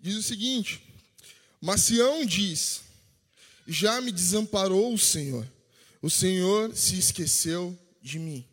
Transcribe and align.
Diz 0.00 0.16
o 0.16 0.22
seguinte: 0.22 0.80
Mas 1.60 1.82
Sião 1.82 2.24
diz: 2.24 2.82
Já 3.66 4.00
me 4.00 4.12
desamparou 4.12 4.92
o 4.92 4.98
Senhor, 4.98 5.46
o 6.00 6.10
Senhor 6.10 6.74
se 6.76 6.98
esqueceu 6.98 7.78
de 8.02 8.18
mim. 8.18 8.44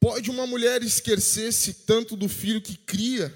Pode 0.00 0.30
uma 0.30 0.48
mulher 0.48 0.82
esquecer-se 0.82 1.72
tanto 1.72 2.16
do 2.16 2.28
filho 2.28 2.60
que 2.60 2.76
cria, 2.76 3.32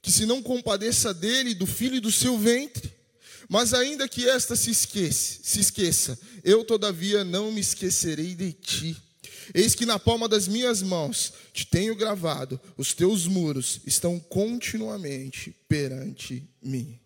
que 0.00 0.12
se 0.12 0.24
não 0.24 0.40
compadeça 0.40 1.12
dele, 1.12 1.54
do 1.54 1.66
filho 1.66 1.96
e 1.96 2.00
do 2.00 2.12
seu 2.12 2.38
ventre? 2.38 2.92
Mas 3.48 3.74
ainda 3.74 4.08
que 4.08 4.28
esta 4.28 4.54
se 4.54 4.70
esqueça, 4.70 5.40
se 5.42 5.58
esqueça, 5.58 6.18
eu 6.44 6.62
todavia 6.64 7.24
não 7.24 7.50
me 7.50 7.60
esquecerei 7.60 8.34
de 8.34 8.52
ti. 8.52 9.07
Eis 9.54 9.74
que 9.74 9.86
na 9.86 9.98
palma 9.98 10.28
das 10.28 10.46
minhas 10.46 10.82
mãos 10.82 11.32
te 11.52 11.66
tenho 11.66 11.94
gravado, 11.94 12.60
os 12.76 12.92
teus 12.92 13.26
muros 13.26 13.80
estão 13.86 14.18
continuamente 14.18 15.54
perante 15.68 16.48
mim. 16.62 16.98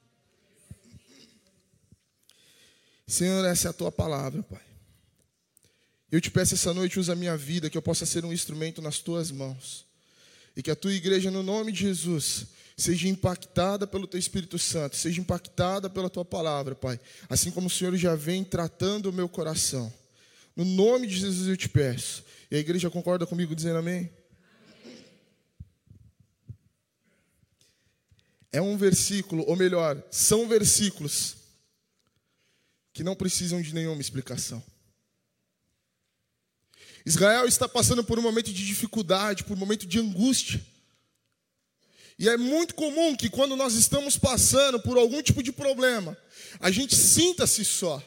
Senhor, 3.07 3.45
essa 3.45 3.69
é 3.69 3.71
a 3.71 3.75
tua 3.75 3.93
palavra, 3.93 4.43
Pai. 4.43 4.63
Eu 6.11 6.21
te 6.21 6.31
peço 6.31 6.55
essa 6.55 6.75
noite, 6.75 7.01
usa 7.01 7.13
a 7.13 7.17
minha 7.17 7.37
vida, 7.37 7.71
que 7.71 7.77
eu 7.77 7.83
possa 7.83 8.05
ser 8.05 8.25
um 8.25 8.33
instrumento 8.33 8.83
nas 8.83 8.99
tuas 8.99 9.31
mãos. 9.31 9.87
E 10.57 10.63
que 10.63 10.71
a 10.71 10.77
tua 10.77 10.93
igreja, 10.93 11.31
no 11.31 11.43
nome 11.43 11.73
de 11.73 11.81
Jesus, 11.81 12.47
seja 12.77 13.09
impactada 13.09 13.87
pelo 13.87 14.07
teu 14.07 14.21
Espírito 14.21 14.59
Santo, 14.59 14.97
seja 14.97 15.21
impactada 15.21 15.89
pela 15.89 16.11
tua 16.11 16.25
palavra, 16.25 16.75
Pai. 16.75 17.01
Assim 17.29 17.51
como 17.51 17.67
o 17.67 17.71
Senhor 17.71 17.97
já 17.97 18.15
vem 18.15 18.45
tratando 18.45 19.07
o 19.07 19.13
meu 19.13 19.29
coração. 19.29 19.93
No 20.55 20.65
nome 20.65 21.07
de 21.07 21.17
Jesus 21.17 21.49
eu 21.49 21.57
te 21.57 21.69
peço. 21.69 22.25
E 22.51 22.57
a 22.57 22.59
igreja 22.59 22.91
concorda 22.91 23.27
comigo 23.27 23.55
dizendo 23.55 23.79
amém? 23.79 24.11
É 28.53 28.61
um 28.61 28.77
versículo, 28.77 29.45
ou 29.49 29.57
melhor, 29.57 30.03
são 30.11 30.47
versículos 30.47 31.37
que 32.93 33.03
não 33.03 33.17
precisam 33.17 33.63
de 33.63 33.75
nenhuma 33.75 34.03
explicação. 34.03 34.63
Israel 37.05 37.47
está 37.47 37.67
passando 37.67 38.05
por 38.05 38.19
um 38.19 38.23
momento 38.23 38.53
de 38.53 38.67
dificuldade, 38.67 39.45
por 39.45 39.55
um 39.55 39.61
momento 39.61 39.87
de 39.87 39.99
angústia. 39.99 40.65
E 42.19 42.29
é 42.29 42.37
muito 42.37 42.75
comum 42.75 43.17
que 43.17 43.31
quando 43.31 43.57
nós 43.57 43.75
estamos 43.75 44.19
passando 44.19 44.79
por 44.81 44.99
algum 44.99 45.23
tipo 45.23 45.43
de 45.43 45.51
problema, 45.51 46.17
a 46.61 46.71
gente 46.71 46.95
sinta-se 46.95 47.65
só. 47.65 48.01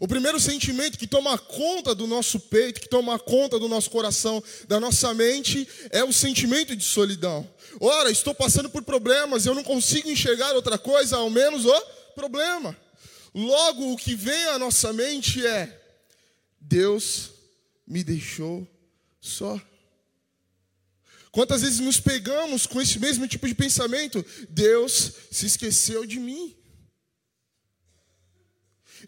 O 0.00 0.06
primeiro 0.06 0.38
sentimento 0.38 0.98
que 0.98 1.06
toma 1.06 1.36
conta 1.36 1.94
do 1.94 2.06
nosso 2.06 2.38
peito, 2.38 2.80
que 2.80 2.88
toma 2.88 3.18
conta 3.18 3.58
do 3.58 3.68
nosso 3.68 3.90
coração, 3.90 4.42
da 4.68 4.78
nossa 4.78 5.12
mente, 5.12 5.68
é 5.90 6.04
o 6.04 6.12
sentimento 6.12 6.76
de 6.76 6.84
solidão. 6.84 7.48
Ora, 7.80 8.10
estou 8.10 8.34
passando 8.34 8.70
por 8.70 8.82
problemas, 8.82 9.44
eu 9.44 9.54
não 9.54 9.64
consigo 9.64 10.08
enxergar 10.08 10.54
outra 10.54 10.78
coisa, 10.78 11.16
ao 11.16 11.30
menos 11.30 11.64
o 11.64 11.80
problema. 12.14 12.76
Logo, 13.34 13.92
o 13.92 13.96
que 13.96 14.14
vem 14.14 14.46
à 14.48 14.58
nossa 14.58 14.92
mente 14.92 15.44
é: 15.44 15.80
Deus 16.60 17.30
me 17.86 18.04
deixou 18.04 18.66
só. 19.20 19.60
Quantas 21.30 21.62
vezes 21.62 21.78
nos 21.80 22.00
pegamos 22.00 22.66
com 22.66 22.80
esse 22.80 22.98
mesmo 22.98 23.28
tipo 23.28 23.46
de 23.46 23.54
pensamento? 23.54 24.24
Deus 24.48 25.12
se 25.30 25.46
esqueceu 25.46 26.06
de 26.06 26.18
mim. 26.18 26.57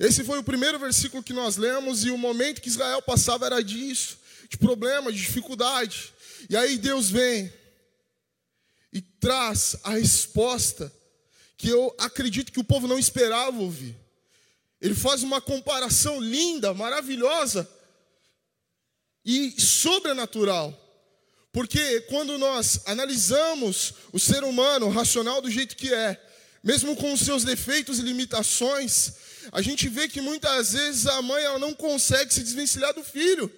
Esse 0.01 0.25
foi 0.25 0.39
o 0.39 0.43
primeiro 0.43 0.79
versículo 0.79 1.23
que 1.23 1.35
nós 1.35 1.59
lemos, 1.59 2.07
e 2.07 2.11
o 2.11 2.17
momento 2.17 2.63
que 2.63 2.71
Israel 2.71 3.03
passava 3.03 3.45
era 3.45 3.63
disso, 3.63 4.17
de 4.49 4.57
problema, 4.57 5.13
de 5.13 5.19
dificuldade. 5.19 6.15
E 6.49 6.57
aí 6.57 6.79
Deus 6.79 7.11
vem 7.11 7.53
e 8.91 9.03
traz 9.03 9.77
a 9.85 9.91
resposta 9.91 10.91
que 11.59 11.69
eu 11.69 11.95
acredito 11.99 12.51
que 12.51 12.59
o 12.59 12.65
povo 12.65 12.89
não 12.89 12.99
esperava 12.99 13.61
ouvir. 13.61 13.95
Ele 14.81 14.95
faz 14.95 15.23
uma 15.23 15.39
comparação 15.39 16.19
linda, 16.19 16.73
maravilhosa 16.73 17.69
e 19.23 19.61
sobrenatural. 19.61 20.75
Porque 21.53 22.01
quando 22.09 22.39
nós 22.39 22.81
analisamos 22.87 23.93
o 24.15 24.19
ser 24.19 24.45
humano 24.45 24.89
racional 24.89 25.43
do 25.43 25.51
jeito 25.51 25.77
que 25.77 25.93
é, 25.93 26.19
mesmo 26.63 26.95
com 26.97 27.13
os 27.13 27.21
seus 27.21 27.45
defeitos 27.45 27.99
e 27.99 28.03
limitações, 28.03 29.13
a 29.51 29.63
gente 29.63 29.89
vê 29.89 30.09
que 30.09 30.21
muitas 30.21 30.73
vezes 30.73 31.07
a 31.07 31.23
mãe 31.23 31.43
ela 31.43 31.59
não 31.59 31.75
consegue 31.75 32.33
se 32.33 32.43
desvencilhar 32.43 32.95
do 32.95 33.03
filho. 33.03 33.51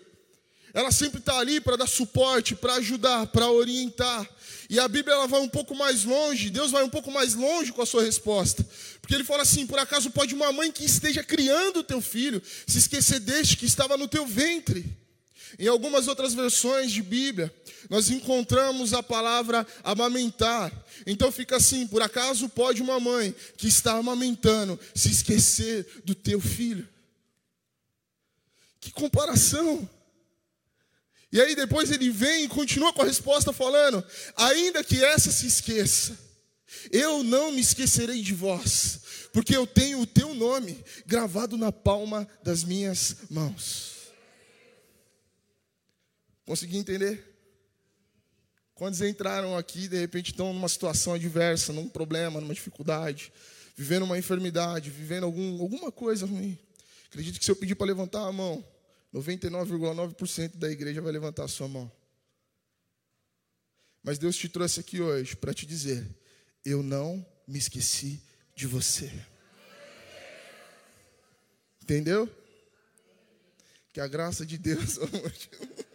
Ela 0.75 0.91
sempre 0.91 1.19
está 1.19 1.39
ali 1.39 1.61
para 1.61 1.77
dar 1.77 1.87
suporte, 1.87 2.55
para 2.55 2.75
ajudar, 2.75 3.27
para 3.27 3.51
orientar. 3.51 4.27
E 4.71 4.81
a 4.81 4.89
Bíblia 4.89 5.15
ela 5.15 5.27
vai 5.27 5.41
um 5.41 5.49
pouco 5.49 5.75
mais 5.75 6.05
longe, 6.05 6.49
Deus 6.49 6.71
vai 6.71 6.83
um 6.83 6.89
pouco 6.89 7.11
mais 7.11 7.35
longe 7.35 7.73
com 7.73 7.83
a 7.83 7.87
sua 7.87 8.03
resposta. 8.03 8.67
Porque 9.01 9.15
ele 9.15 9.25
fala 9.25 9.43
assim: 9.43 9.67
por 9.67 9.79
acaso 9.79 10.11
pode 10.11 10.35
uma 10.35 10.51
mãe 10.51 10.73
que 10.73 10.85
esteja 10.85 11.23
criando 11.23 11.81
o 11.81 11.85
teu 11.85 12.01
filho 12.01 12.43
se 12.67 12.79
esquecer 12.79 13.21
deste 13.21 13.57
que 13.59 13.67
estava 13.67 13.99
no 13.99 14.09
teu 14.09 14.25
ventre? 14.25 15.02
Em 15.59 15.67
algumas 15.67 16.09
outras 16.09 16.35
versões 16.35 16.91
de 16.91 17.03
Bíblia, 17.03 17.53
nós 17.89 18.11
encontramos 18.11 18.93
a 18.93 19.03
palavra 19.03 19.67
amamentar. 19.85 20.73
Então 21.07 21.31
fica 21.31 21.57
assim: 21.57 21.87
por 21.87 22.03
acaso 22.03 22.49
pode 22.49 22.83
uma 22.83 22.99
mãe 22.99 23.35
que 23.57 23.69
está 23.69 23.93
amamentando 23.93 24.79
se 24.95 25.11
esquecer 25.11 25.87
do 26.05 26.15
teu 26.15 26.41
filho? 26.41 26.89
Que 28.81 28.91
comparação! 28.91 29.89
E 31.31 31.41
aí 31.41 31.55
depois 31.55 31.91
ele 31.91 32.11
vem 32.11 32.45
e 32.45 32.49
continua 32.49 32.93
com 32.93 33.03
a 33.03 33.07
resposta 33.07 33.53
falando: 33.53 34.05
ainda 34.37 34.85
que 34.85 35.03
essa 35.03 35.31
se 35.31 35.47
esqueça, 35.47 36.19
eu 36.91 37.23
não 37.23 37.53
me 37.53 37.61
esquecerei 37.61 38.21
de 38.23 38.35
vós, 38.35 39.01
porque 39.33 39.57
eu 39.57 39.67
tenho 39.67 40.01
o 40.01 40.07
teu 40.07 40.35
nome 40.35 40.83
gravado 41.07 41.57
na 41.57 41.73
palma 41.73 42.29
das 42.43 42.65
minhas 42.65 43.17
mãos. 43.31 43.92
Consegui 46.45 46.77
entender? 46.77 47.33
Quantos 48.75 49.01
entraram 49.01 49.57
aqui 49.57 49.87
de 49.87 49.99
repente 49.99 50.33
estão 50.33 50.53
numa 50.53 50.69
situação 50.69 51.15
adversa, 51.15 51.73
num 51.73 51.89
problema, 51.89 52.41
numa 52.41 52.55
dificuldade, 52.55 53.33
vivendo 53.77 54.03
uma 54.03 54.19
enfermidade, 54.19 54.91
vivendo 54.91 55.25
algum, 55.25 55.61
alguma 55.61 55.93
coisa 55.93 56.27
ruim? 56.27 56.59
Acredito 57.07 57.39
que 57.39 57.45
se 57.45 57.51
eu 57.51 57.57
pedir 57.57 57.75
para 57.75 57.87
levantar 57.87 58.27
a 58.27 58.33
mão, 58.33 58.65
99,9% 59.15 60.57
da 60.57 60.71
igreja 60.71 61.01
vai 61.01 61.13
levantar 61.13 61.45
a 61.45 61.49
sua 61.49 61.69
mão. 61.69 61.93
Mas 64.03 64.19
Deus 64.19 64.37
te 64.37 64.49
trouxe 64.49 64.81
aqui 64.81 65.01
hoje 65.01 65.37
para 65.37 65.55
te 65.55 65.65
dizer: 65.65 66.05
eu 66.65 66.83
não 66.83 67.25
me 67.47 67.59
esqueci 67.59 68.21
de 68.57 68.67
você. 68.67 69.13
Entendeu? 71.83 72.29
Que 73.93 74.01
a 74.01 74.09
graça 74.09 74.47
de 74.47 74.57
Deus. 74.57 74.99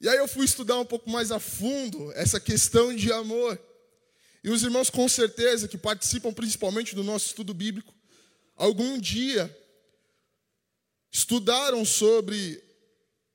E 0.00 0.08
aí 0.08 0.16
eu 0.16 0.26
fui 0.26 0.46
estudar 0.46 0.78
um 0.78 0.84
pouco 0.84 1.10
mais 1.10 1.30
a 1.30 1.38
fundo 1.38 2.10
essa 2.12 2.40
questão 2.40 2.94
de 2.94 3.12
amor. 3.12 3.60
E 4.42 4.48
os 4.48 4.62
irmãos, 4.62 4.88
com 4.88 5.06
certeza, 5.08 5.68
que 5.68 5.76
participam 5.76 6.32
principalmente 6.32 6.94
do 6.94 7.04
nosso 7.04 7.26
estudo 7.26 7.52
bíblico, 7.52 7.94
algum 8.56 8.98
dia 8.98 9.54
estudaram 11.12 11.84
sobre 11.84 12.62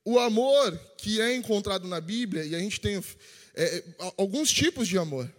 o 0.04 0.18
amor 0.18 0.78
que 0.98 1.22
é 1.22 1.36
encontrado 1.36 1.88
na 1.88 2.02
Bíblia, 2.02 2.44
e 2.46 2.56
a 2.56 2.60
gente 2.60 2.80
tem 2.80 3.04
é, 3.54 3.84
alguns 4.18 4.52
tipos 4.52 4.88
de 4.88 4.98
amor. 4.98 5.32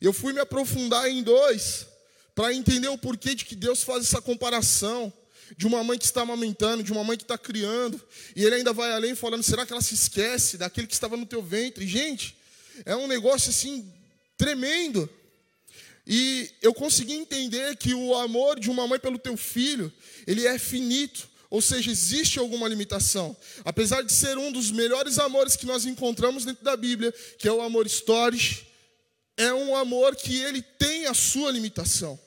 Eu 0.00 0.12
fui 0.12 0.32
me 0.32 0.40
aprofundar 0.40 1.08
em 1.08 1.22
dois, 1.22 1.86
para 2.34 2.54
entender 2.54 2.88
o 2.88 2.98
porquê 2.98 3.34
de 3.34 3.44
que 3.44 3.56
Deus 3.56 3.82
faz 3.82 4.04
essa 4.04 4.20
comparação 4.22 5.12
de 5.56 5.66
uma 5.66 5.82
mãe 5.82 5.98
que 5.98 6.04
está 6.04 6.22
amamentando, 6.22 6.82
de 6.82 6.92
uma 6.92 7.04
mãe 7.04 7.16
que 7.16 7.24
está 7.24 7.38
criando, 7.38 8.00
e 8.34 8.44
ele 8.44 8.56
ainda 8.56 8.72
vai 8.72 8.92
além 8.92 9.14
falando: 9.14 9.42
será 9.42 9.64
que 9.64 9.72
ela 9.72 9.82
se 9.82 9.94
esquece 9.94 10.56
daquele 10.56 10.86
que 10.86 10.94
estava 10.94 11.16
no 11.16 11.26
teu 11.26 11.42
ventre? 11.42 11.86
Gente, 11.86 12.36
é 12.84 12.94
um 12.94 13.06
negócio 13.06 13.50
assim 13.50 13.92
tremendo. 14.36 15.08
E 16.06 16.50
eu 16.62 16.72
consegui 16.72 17.12
entender 17.12 17.76
que 17.76 17.92
o 17.92 18.14
amor 18.14 18.58
de 18.58 18.70
uma 18.70 18.86
mãe 18.86 18.98
pelo 18.98 19.18
teu 19.18 19.36
filho, 19.36 19.92
ele 20.26 20.46
é 20.46 20.58
finito. 20.58 21.28
Ou 21.50 21.62
seja, 21.62 21.90
existe 21.90 22.38
alguma 22.38 22.68
limitação. 22.68 23.36
Apesar 23.64 24.02
de 24.02 24.12
ser 24.12 24.36
um 24.36 24.52
dos 24.52 24.70
melhores 24.70 25.18
amores 25.18 25.56
que 25.56 25.66
nós 25.66 25.86
encontramos 25.86 26.44
dentro 26.44 26.62
da 26.64 26.76
Bíblia, 26.76 27.12
que 27.38 27.48
é 27.48 27.52
o 27.52 27.60
amor 27.60 27.86
storge, 27.86 28.66
é 29.36 29.52
um 29.52 29.74
amor 29.76 30.16
que 30.16 30.36
ele 30.40 30.60
tem 30.60 31.06
a 31.06 31.14
sua 31.14 31.50
limitação. 31.50 32.18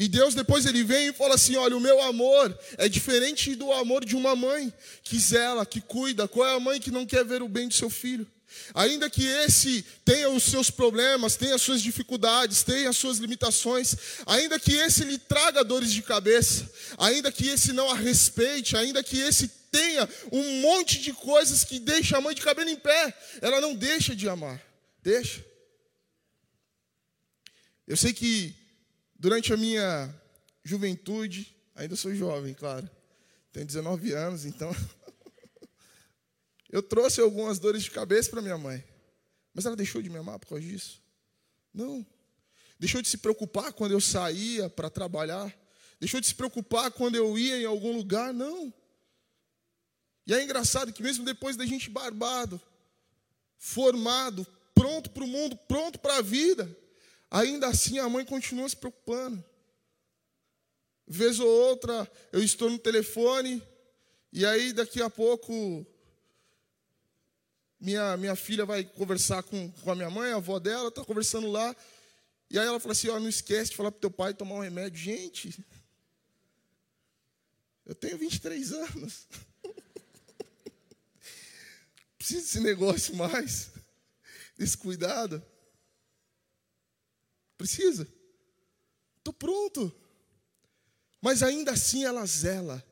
E 0.00 0.08
Deus 0.08 0.34
depois 0.34 0.64
ele 0.64 0.82
vem 0.82 1.08
e 1.08 1.12
fala 1.12 1.34
assim: 1.34 1.56
olha, 1.56 1.76
o 1.76 1.80
meu 1.80 2.00
amor 2.00 2.58
é 2.78 2.88
diferente 2.88 3.54
do 3.54 3.70
amor 3.70 4.02
de 4.02 4.16
uma 4.16 4.34
mãe 4.34 4.72
que 5.02 5.18
zela, 5.18 5.66
que 5.66 5.78
cuida. 5.78 6.26
Qual 6.26 6.48
é 6.48 6.54
a 6.54 6.58
mãe 6.58 6.80
que 6.80 6.90
não 6.90 7.04
quer 7.04 7.22
ver 7.22 7.42
o 7.42 7.48
bem 7.48 7.68
do 7.68 7.74
seu 7.74 7.90
filho? 7.90 8.26
Ainda 8.72 9.10
que 9.10 9.26
esse 9.26 9.84
tenha 10.02 10.30
os 10.30 10.44
seus 10.44 10.70
problemas, 10.70 11.36
tenha 11.36 11.54
as 11.54 11.60
suas 11.60 11.82
dificuldades, 11.82 12.62
tenha 12.62 12.88
as 12.88 12.96
suas 12.96 13.18
limitações, 13.18 13.94
ainda 14.24 14.58
que 14.58 14.72
esse 14.72 15.04
lhe 15.04 15.18
traga 15.18 15.62
dores 15.62 15.92
de 15.92 16.00
cabeça, 16.00 16.68
ainda 16.96 17.30
que 17.30 17.46
esse 17.46 17.74
não 17.74 17.90
a 17.90 17.94
respeite, 17.94 18.78
ainda 18.78 19.02
que 19.02 19.18
esse 19.20 19.48
tenha 19.70 20.08
um 20.32 20.62
monte 20.62 20.98
de 20.98 21.12
coisas 21.12 21.62
que 21.62 21.78
deixa 21.78 22.16
a 22.16 22.22
mãe 22.22 22.34
de 22.34 22.40
cabelo 22.40 22.70
em 22.70 22.76
pé, 22.76 23.14
ela 23.42 23.60
não 23.60 23.74
deixa 23.74 24.16
de 24.16 24.26
amar. 24.30 24.60
Deixa. 25.02 25.44
Eu 27.86 27.98
sei 27.98 28.14
que 28.14 28.59
Durante 29.20 29.52
a 29.52 29.56
minha 29.58 30.18
juventude, 30.64 31.54
ainda 31.74 31.94
sou 31.94 32.14
jovem, 32.14 32.54
claro, 32.54 32.88
tenho 33.52 33.66
19 33.66 34.14
anos, 34.14 34.46
então 34.46 34.74
eu 36.72 36.82
trouxe 36.82 37.20
algumas 37.20 37.58
dores 37.58 37.82
de 37.82 37.90
cabeça 37.90 38.30
para 38.30 38.40
minha 38.40 38.56
mãe. 38.56 38.82
Mas 39.52 39.66
ela 39.66 39.76
deixou 39.76 40.00
de 40.00 40.08
me 40.08 40.16
amar 40.16 40.38
por 40.38 40.48
causa 40.48 40.64
disso? 40.64 41.02
Não. 41.70 42.06
Deixou 42.78 43.02
de 43.02 43.10
se 43.10 43.18
preocupar 43.18 43.74
quando 43.74 43.92
eu 43.92 44.00
saía 44.00 44.70
para 44.70 44.88
trabalhar? 44.88 45.54
Deixou 46.00 46.18
de 46.18 46.26
se 46.26 46.34
preocupar 46.34 46.90
quando 46.90 47.14
eu 47.14 47.38
ia 47.38 47.60
em 47.60 47.66
algum 47.66 47.94
lugar? 47.94 48.32
Não. 48.32 48.72
E 50.26 50.32
é 50.32 50.42
engraçado 50.42 50.94
que 50.94 51.02
mesmo 51.02 51.26
depois 51.26 51.56
da 51.56 51.66
gente 51.66 51.90
barbado, 51.90 52.58
formado, 53.58 54.46
pronto 54.74 55.10
para 55.10 55.24
o 55.24 55.28
mundo, 55.28 55.58
pronto 55.68 55.98
para 55.98 56.16
a 56.16 56.22
vida, 56.22 56.74
Ainda 57.30 57.68
assim, 57.68 57.98
a 57.98 58.08
mãe 58.08 58.24
continua 58.24 58.68
se 58.68 58.76
preocupando. 58.76 59.42
Vez 61.06 61.38
ou 61.38 61.48
outra, 61.48 62.10
eu 62.32 62.42
estou 62.42 62.68
no 62.68 62.78
telefone, 62.78 63.62
e 64.32 64.44
aí 64.44 64.72
daqui 64.72 65.02
a 65.02 65.08
pouco, 65.08 65.86
minha, 67.80 68.16
minha 68.16 68.36
filha 68.36 68.64
vai 68.64 68.84
conversar 68.84 69.42
com, 69.42 69.70
com 69.70 69.90
a 69.90 69.94
minha 69.94 70.10
mãe, 70.10 70.32
a 70.32 70.36
avó 70.36 70.58
dela, 70.58 70.88
está 70.88 71.04
conversando 71.04 71.50
lá, 71.50 71.74
e 72.50 72.58
aí 72.58 72.66
ela 72.66 72.80
fala 72.80 72.92
assim: 72.92 73.08
ó, 73.08 73.20
não 73.20 73.28
esquece 73.28 73.70
de 73.70 73.76
falar 73.76 73.92
para 73.92 74.00
teu 74.00 74.10
pai 74.10 74.34
tomar 74.34 74.56
um 74.56 74.60
remédio. 74.60 74.98
Gente, 74.98 75.64
eu 77.86 77.94
tenho 77.94 78.18
23 78.18 78.72
anos. 78.72 79.28
Preciso 82.18 82.42
desse 82.42 82.60
negócio 82.60 83.14
mais, 83.14 83.70
desse 84.58 84.76
cuidado. 84.76 85.42
Precisa. 87.60 88.08
Estou 89.18 89.34
pronto. 89.34 89.94
Mas 91.20 91.42
ainda 91.42 91.72
assim 91.72 92.06
ela 92.06 92.24
zela, 92.24 92.82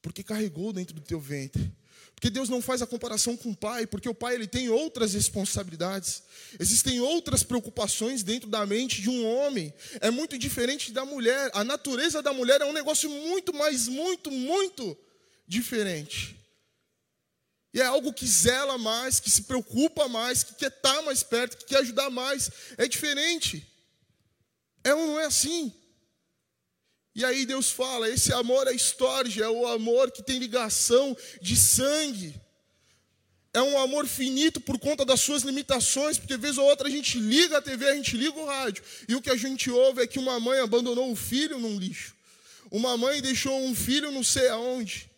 porque 0.00 0.22
carregou 0.22 0.72
dentro 0.72 0.94
do 0.94 1.00
teu 1.00 1.18
ventre. 1.18 1.74
Porque 2.14 2.30
Deus 2.30 2.48
não 2.48 2.62
faz 2.62 2.80
a 2.80 2.86
comparação 2.86 3.36
com 3.36 3.50
o 3.50 3.56
pai, 3.56 3.84
porque 3.84 4.08
o 4.08 4.14
pai 4.14 4.36
ele 4.36 4.46
tem 4.46 4.68
outras 4.68 5.14
responsabilidades. 5.14 6.22
Existem 6.60 7.00
outras 7.00 7.42
preocupações 7.42 8.22
dentro 8.22 8.48
da 8.48 8.64
mente 8.64 9.02
de 9.02 9.10
um 9.10 9.26
homem. 9.26 9.74
É 10.00 10.12
muito 10.12 10.38
diferente 10.38 10.92
da 10.92 11.04
mulher. 11.04 11.50
A 11.52 11.64
natureza 11.64 12.22
da 12.22 12.32
mulher 12.32 12.60
é 12.60 12.64
um 12.66 12.72
negócio 12.72 13.10
muito 13.10 13.52
mais, 13.52 13.88
muito, 13.88 14.30
muito 14.30 14.96
diferente. 15.44 16.38
E 17.76 17.80
é 17.82 17.84
algo 17.84 18.10
que 18.10 18.26
zela 18.26 18.78
mais, 18.78 19.20
que 19.20 19.30
se 19.30 19.42
preocupa 19.42 20.08
mais, 20.08 20.42
que 20.42 20.54
quer 20.54 20.68
estar 20.68 21.02
mais 21.02 21.22
perto, 21.22 21.58
que 21.58 21.66
quer 21.66 21.80
ajudar 21.80 22.08
mais. 22.08 22.50
É 22.78 22.88
diferente. 22.88 23.70
É 24.82 24.94
ou 24.94 25.06
não 25.08 25.20
é 25.20 25.26
assim? 25.26 25.70
E 27.14 27.22
aí 27.22 27.44
Deus 27.44 27.70
fala: 27.70 28.08
esse 28.08 28.32
amor 28.32 28.66
é 28.66 28.72
estorge, 28.72 29.42
é 29.42 29.48
o 29.50 29.66
amor 29.66 30.10
que 30.10 30.22
tem 30.22 30.38
ligação 30.38 31.14
de 31.42 31.54
sangue. 31.54 32.34
É 33.52 33.60
um 33.60 33.78
amor 33.78 34.06
finito 34.06 34.58
por 34.58 34.78
conta 34.78 35.04
das 35.04 35.20
suas 35.20 35.42
limitações, 35.42 36.16
porque 36.16 36.38
vez 36.38 36.56
ou 36.56 36.64
outra 36.64 36.88
a 36.88 36.90
gente 36.90 37.18
liga 37.18 37.58
a 37.58 37.62
TV, 37.62 37.90
a 37.90 37.94
gente 37.94 38.16
liga 38.16 38.38
o 38.38 38.46
rádio, 38.46 38.82
e 39.06 39.14
o 39.14 39.20
que 39.20 39.28
a 39.28 39.36
gente 39.36 39.70
ouve 39.70 40.00
é 40.00 40.06
que 40.06 40.18
uma 40.18 40.40
mãe 40.40 40.60
abandonou 40.60 41.12
o 41.12 41.16
filho 41.16 41.58
num 41.58 41.78
lixo. 41.78 42.16
Uma 42.70 42.96
mãe 42.96 43.20
deixou 43.20 43.54
um 43.60 43.74
filho 43.74 44.10
não 44.10 44.22
sei 44.22 44.48
aonde. 44.48 45.10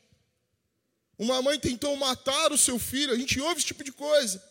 Uma 1.19 1.43
mãe 1.43 1.59
tentou 1.59 1.97
matar 1.97 2.53
o 2.53 2.59
seu 2.59 2.79
filho, 2.79 3.13
a 3.13 3.17
gente 3.17 3.41
ouve 3.41 3.59
esse 3.59 3.67
tipo 3.67 3.83
de 3.83 3.91
coisa. 3.93 4.43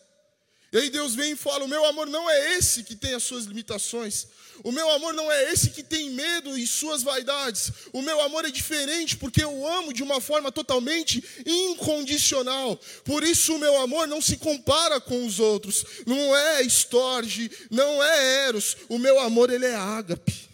E 0.70 0.76
aí 0.76 0.90
Deus 0.90 1.14
vem 1.14 1.32
e 1.32 1.36
fala: 1.36 1.64
O 1.64 1.68
meu 1.68 1.84
amor 1.86 2.06
não 2.06 2.28
é 2.28 2.56
esse 2.56 2.82
que 2.82 2.94
tem 2.94 3.14
as 3.14 3.22
suas 3.22 3.44
limitações. 3.44 4.26
O 4.64 4.72
meu 4.72 4.90
amor 4.90 5.14
não 5.14 5.30
é 5.30 5.52
esse 5.52 5.70
que 5.70 5.82
tem 5.82 6.10
medo 6.10 6.58
e 6.58 6.66
suas 6.66 7.02
vaidades. 7.02 7.72
O 7.92 8.02
meu 8.02 8.20
amor 8.20 8.44
é 8.44 8.50
diferente 8.50 9.16
porque 9.16 9.42
eu 9.42 9.66
amo 9.66 9.92
de 9.92 10.02
uma 10.02 10.20
forma 10.20 10.50
totalmente 10.50 11.22
incondicional. 11.46 12.78
Por 13.04 13.22
isso 13.22 13.54
o 13.54 13.58
meu 13.58 13.80
amor 13.80 14.08
não 14.08 14.20
se 14.20 14.36
compara 14.36 15.00
com 15.00 15.24
os 15.24 15.38
outros. 15.38 15.84
Não 16.06 16.36
é 16.36 16.62
estorge, 16.62 17.50
não 17.70 18.02
é 18.02 18.46
eros. 18.46 18.76
O 18.88 18.98
meu 18.98 19.20
amor 19.20 19.50
ele 19.50 19.64
é 19.64 19.74
ágape. 19.74 20.48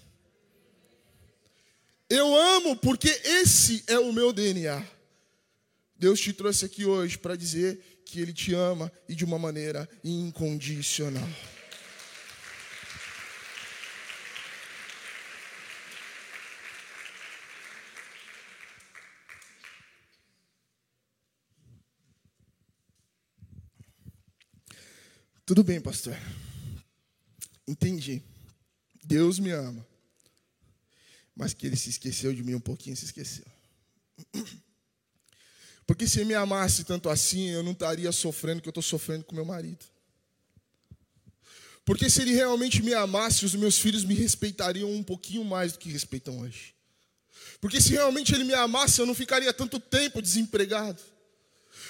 Eu 2.09 2.37
amo 2.37 2.77
porque 2.77 3.09
esse 3.25 3.83
é 3.87 3.99
o 3.99 4.13
meu 4.13 4.33
DNA. 4.33 4.94
Deus 6.05 6.21
te 6.21 6.35
trouxe 6.35 6.67
aqui 6.67 6.85
hoje 6.85 7.17
para 7.17 7.35
dizer 7.35 8.03
que 8.05 8.21
Ele 8.21 8.31
te 8.31 8.53
ama 8.53 8.93
e 9.09 9.15
de 9.15 9.25
uma 9.25 9.39
maneira 9.39 9.89
incondicional. 10.05 11.27
Tudo 25.47 25.65
bem, 25.65 25.81
pastor. 25.81 26.19
Entendi. 27.67 28.23
Deus 29.03 29.39
me 29.39 29.53
ama. 29.53 29.87
Mas 31.35 31.55
que 31.55 31.67
ele 31.67 31.77
se 31.77 31.89
esqueceu 31.89 32.35
de 32.35 32.43
mim 32.43 32.55
um 32.55 32.61
pouquinho, 32.61 32.95
se 32.95 33.07
esqueceu. 33.07 33.47
Porque 35.87 36.09
se 36.09 36.21
ele 36.21 36.27
me 36.27 36.35
amasse 36.35 36.85
tanto 36.85 37.09
assim, 37.09 37.51
eu 37.51 37.63
não 37.63 37.73
estaria 37.73 38.11
sofrendo 38.11 38.59
o 38.59 38.63
que 38.63 38.69
eu 38.69 38.71
estou 38.71 38.83
sofrendo 38.83 39.25
com 39.25 39.35
meu 39.35 39.45
marido. 39.45 39.85
Porque 41.85 42.09
se 42.09 42.23
ele 42.23 42.33
realmente 42.33 42.83
me 42.83 42.95
amasse, 42.95 43.45
os 43.45 43.55
meus 43.55 43.79
filhos 43.79 44.05
me 44.05 44.15
respeitariam 44.15 44.91
um 44.91 45.03
pouquinho 45.03 45.45
mais 45.45 45.73
do 45.73 45.79
que 45.79 45.91
respeitam 45.91 46.41
hoje. 46.41 46.75
Porque 47.61 47.81
se 47.81 47.91
realmente 47.91 48.35
ele 48.35 48.45
me 48.45 48.55
amasse, 48.55 49.01
eu 49.01 49.07
não 49.07 49.15
ficaria 49.15 49.53
tanto 49.53 49.79
tempo 49.79 50.23
desempregado. 50.23 51.01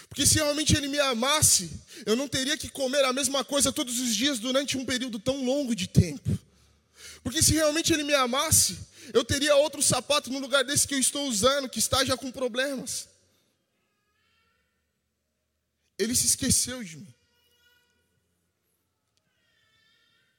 Porque 0.08 0.26
se 0.26 0.34
realmente 0.34 0.76
ele 0.76 0.88
me 0.88 0.98
amasse, 0.98 1.70
eu 2.04 2.16
não 2.16 2.28
teria 2.28 2.56
que 2.56 2.68
comer 2.68 3.04
a 3.04 3.12
mesma 3.12 3.44
coisa 3.44 3.72
todos 3.72 4.00
os 4.00 4.14
dias 4.14 4.38
durante 4.38 4.76
um 4.76 4.84
período 4.84 5.18
tão 5.18 5.44
longo 5.44 5.74
de 5.74 5.86
tempo. 5.86 6.36
Porque 7.22 7.42
se 7.42 7.52
realmente 7.52 7.92
ele 7.92 8.04
me 8.04 8.14
amasse, 8.14 8.78
eu 9.12 9.24
teria 9.24 9.56
outro 9.56 9.82
sapato 9.82 10.30
no 10.30 10.38
lugar 10.38 10.64
desse 10.64 10.86
que 10.86 10.94
eu 10.94 10.98
estou 10.98 11.28
usando, 11.28 11.68
que 11.68 11.78
está 11.78 12.04
já 12.04 12.16
com 12.16 12.30
problemas. 12.30 13.08
Ele 15.98 16.14
se 16.14 16.26
esqueceu 16.26 16.82
de 16.82 16.96
mim. 16.98 17.14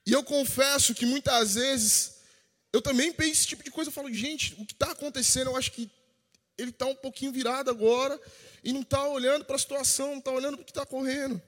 E 0.06 0.12
eu 0.12 0.22
confesso 0.22 0.94
que 0.94 1.04
muitas 1.04 1.54
vezes 1.54 2.16
eu 2.72 2.80
também 2.80 3.12
penso 3.12 3.32
esse 3.32 3.46
tipo 3.46 3.64
de 3.64 3.70
coisa. 3.70 3.88
Eu 3.88 3.92
falo, 3.92 4.12
gente, 4.12 4.54
o 4.58 4.64
que 4.64 4.72
está 4.72 4.92
acontecendo, 4.92 5.50
eu 5.50 5.56
acho 5.56 5.72
que 5.72 5.90
ele 6.56 6.70
está 6.70 6.86
um 6.86 6.94
pouquinho 6.94 7.32
virado 7.32 7.70
agora 7.70 8.20
e 8.62 8.72
não 8.72 8.82
está 8.82 9.06
olhando 9.08 9.44
para 9.44 9.56
a 9.56 9.58
situação, 9.58 10.12
não 10.12 10.18
está 10.18 10.30
olhando 10.30 10.56
para 10.56 10.62
o 10.62 10.64
que 10.64 10.70
está 10.70 10.86
correndo. 10.86 11.40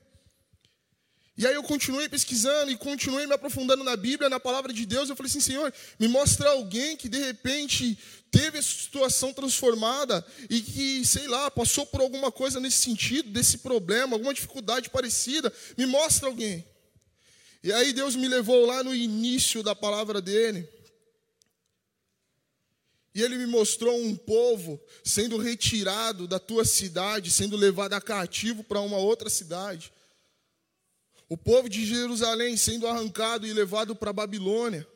E 1.38 1.46
aí 1.46 1.54
eu 1.54 1.62
continuei 1.62 2.08
pesquisando 2.08 2.68
e 2.72 2.76
continuei 2.76 3.24
me 3.24 3.32
aprofundando 3.32 3.84
na 3.84 3.96
Bíblia, 3.96 4.28
na 4.28 4.40
palavra 4.40 4.72
de 4.72 4.84
Deus. 4.84 5.08
Eu 5.08 5.14
falei 5.14 5.30
assim, 5.30 5.38
Senhor, 5.38 5.72
me 5.96 6.08
mostra 6.08 6.50
alguém 6.50 6.96
que 6.96 7.08
de 7.08 7.18
repente 7.18 7.96
teve 8.28 8.58
essa 8.58 8.68
situação 8.68 9.32
transformada 9.32 10.26
e 10.50 10.60
que, 10.60 11.06
sei 11.06 11.28
lá, 11.28 11.48
passou 11.48 11.86
por 11.86 12.00
alguma 12.00 12.32
coisa 12.32 12.58
nesse 12.58 12.78
sentido, 12.78 13.30
desse 13.30 13.58
problema, 13.58 14.16
alguma 14.16 14.34
dificuldade 14.34 14.90
parecida. 14.90 15.52
Me 15.76 15.86
mostra 15.86 16.26
alguém. 16.26 16.66
E 17.62 17.72
aí 17.72 17.92
Deus 17.92 18.16
me 18.16 18.26
levou 18.26 18.66
lá 18.66 18.82
no 18.82 18.92
início 18.92 19.62
da 19.62 19.76
palavra 19.76 20.20
dele. 20.20 20.68
E 23.14 23.22
ele 23.22 23.38
me 23.38 23.46
mostrou 23.46 23.96
um 23.96 24.16
povo 24.16 24.80
sendo 25.04 25.38
retirado 25.38 26.26
da 26.26 26.40
tua 26.40 26.64
cidade, 26.64 27.30
sendo 27.30 27.56
levado 27.56 27.92
a 27.92 28.00
cativo 28.00 28.64
para 28.64 28.80
uma 28.80 28.98
outra 28.98 29.30
cidade. 29.30 29.92
O 31.28 31.36
povo 31.36 31.68
de 31.68 31.84
Jerusalém 31.84 32.56
sendo 32.56 32.86
arrancado 32.86 33.46
e 33.46 33.52
levado 33.52 33.94
para 33.94 34.12
Babilônia. 34.12 34.86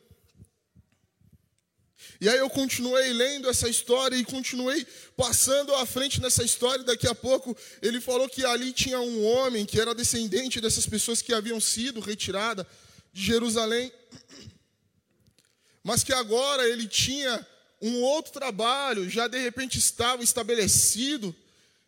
E 2.19 2.27
aí 2.27 2.37
eu 2.37 2.49
continuei 2.49 3.13
lendo 3.13 3.49
essa 3.49 3.69
história 3.69 4.15
e 4.15 4.25
continuei 4.25 4.85
passando 5.15 5.73
à 5.75 5.85
frente 5.85 6.21
nessa 6.21 6.43
história. 6.43 6.83
Daqui 6.83 7.07
a 7.07 7.15
pouco 7.15 7.55
ele 7.81 8.01
falou 8.01 8.27
que 8.27 8.45
ali 8.45 8.71
tinha 8.73 8.99
um 8.99 9.25
homem 9.25 9.65
que 9.65 9.79
era 9.79 9.93
descendente 9.93 10.59
dessas 10.59 10.85
pessoas 10.85 11.21
que 11.21 11.33
haviam 11.33 11.59
sido 11.59 11.99
retiradas 11.99 12.65
de 13.11 13.23
Jerusalém. 13.23 13.91
mas 15.83 16.03
que 16.03 16.13
agora 16.13 16.67
ele 16.67 16.87
tinha 16.87 17.45
um 17.81 18.01
outro 18.01 18.31
trabalho, 18.31 19.09
já 19.09 19.27
de 19.27 19.37
repente 19.37 19.77
estava 19.77 20.23
estabelecido 20.23 21.35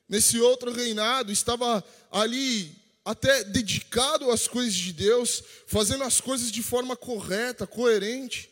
nesse 0.10 0.40
outro 0.40 0.72
reinado, 0.72 1.32
estava 1.32 1.84
ali 2.12 2.76
até 3.06 3.44
dedicado 3.44 4.32
às 4.32 4.48
coisas 4.48 4.74
de 4.74 4.92
Deus, 4.92 5.44
fazendo 5.68 6.04
as 6.04 6.20
coisas 6.20 6.52
de 6.52 6.64
forma 6.64 6.98
correta, 6.98 7.68
coerente. 7.68 8.50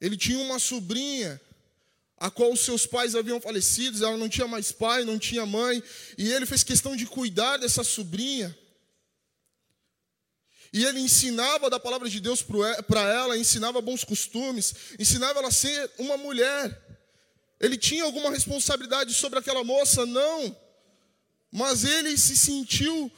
Ele 0.00 0.16
tinha 0.16 0.38
uma 0.38 0.58
sobrinha, 0.58 1.38
a 2.16 2.30
qual 2.30 2.50
os 2.50 2.60
seus 2.60 2.86
pais 2.86 3.14
haviam 3.14 3.38
falecido, 3.38 4.02
ela 4.02 4.16
não 4.16 4.28
tinha 4.28 4.48
mais 4.48 4.72
pai, 4.72 5.04
não 5.04 5.18
tinha 5.18 5.44
mãe, 5.44 5.82
e 6.16 6.32
ele 6.32 6.46
fez 6.46 6.64
questão 6.64 6.96
de 6.96 7.04
cuidar 7.04 7.58
dessa 7.58 7.84
sobrinha. 7.84 8.56
E 10.72 10.84
ele 10.86 11.00
ensinava 11.00 11.68
da 11.68 11.78
palavra 11.78 12.08
de 12.08 12.20
Deus 12.20 12.42
para 12.42 13.06
ela, 13.12 13.36
ensinava 13.36 13.82
bons 13.82 14.02
costumes, 14.02 14.74
ensinava 14.98 15.40
ela 15.40 15.48
a 15.48 15.52
ser 15.52 15.90
uma 15.98 16.16
mulher. 16.16 16.80
Ele 17.60 17.76
tinha 17.76 18.04
alguma 18.04 18.30
responsabilidade 18.30 19.12
sobre 19.12 19.38
aquela 19.38 19.62
moça? 19.62 20.06
Não. 20.06 20.56
Mas 21.50 21.84
ele 21.84 22.16
se 22.16 22.36
sentiu 22.36 23.10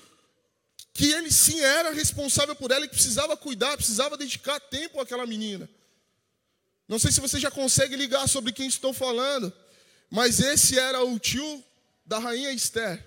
que 0.94 1.10
ele 1.10 1.30
sim 1.30 1.60
era 1.60 1.92
responsável 1.92 2.54
por 2.54 2.70
ela 2.70 2.84
e 2.84 2.88
que 2.88 2.94
precisava 2.94 3.36
cuidar, 3.36 3.76
precisava 3.76 4.16
dedicar 4.16 4.60
tempo 4.60 5.00
àquela 5.00 5.26
menina. 5.26 5.68
Não 6.88 6.98
sei 6.98 7.10
se 7.10 7.20
você 7.20 7.38
já 7.38 7.50
consegue 7.50 7.96
ligar 7.96 8.28
sobre 8.28 8.52
quem 8.52 8.66
estou 8.66 8.92
falando, 8.92 9.52
mas 10.10 10.40
esse 10.40 10.78
era 10.78 11.02
o 11.02 11.18
tio 11.18 11.64
da 12.04 12.18
rainha 12.18 12.52
Esther. 12.52 13.02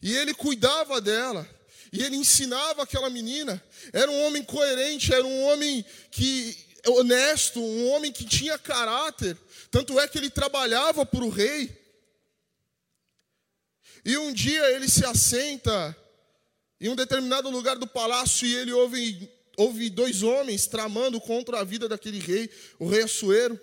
E 0.00 0.14
ele 0.14 0.32
cuidava 0.32 1.00
dela, 1.00 1.48
e 1.92 2.02
ele 2.02 2.16
ensinava 2.16 2.82
aquela 2.82 3.10
menina. 3.10 3.62
Era 3.92 4.10
um 4.10 4.26
homem 4.26 4.42
coerente, 4.42 5.12
era 5.12 5.24
um 5.24 5.44
homem 5.44 5.84
que 6.10 6.56
honesto, 6.86 7.60
um 7.60 7.90
homem 7.90 8.12
que 8.12 8.24
tinha 8.24 8.58
caráter. 8.58 9.36
Tanto 9.70 9.98
é 9.98 10.06
que 10.08 10.16
ele 10.16 10.30
trabalhava 10.30 11.04
para 11.04 11.24
o 11.24 11.28
rei. 11.28 11.85
E 14.06 14.16
um 14.16 14.32
dia 14.32 14.70
ele 14.70 14.88
se 14.88 15.04
assenta 15.04 15.96
em 16.80 16.88
um 16.88 16.94
determinado 16.94 17.50
lugar 17.50 17.76
do 17.76 17.88
palácio 17.88 18.46
e 18.46 18.54
ele 18.54 18.72
ouve, 18.72 19.28
ouve 19.56 19.90
dois 19.90 20.22
homens 20.22 20.68
tramando 20.68 21.20
contra 21.20 21.58
a 21.58 21.64
vida 21.64 21.88
daquele 21.88 22.20
rei, 22.20 22.48
o 22.78 22.88
rei 22.88 23.02
Assuero. 23.02 23.60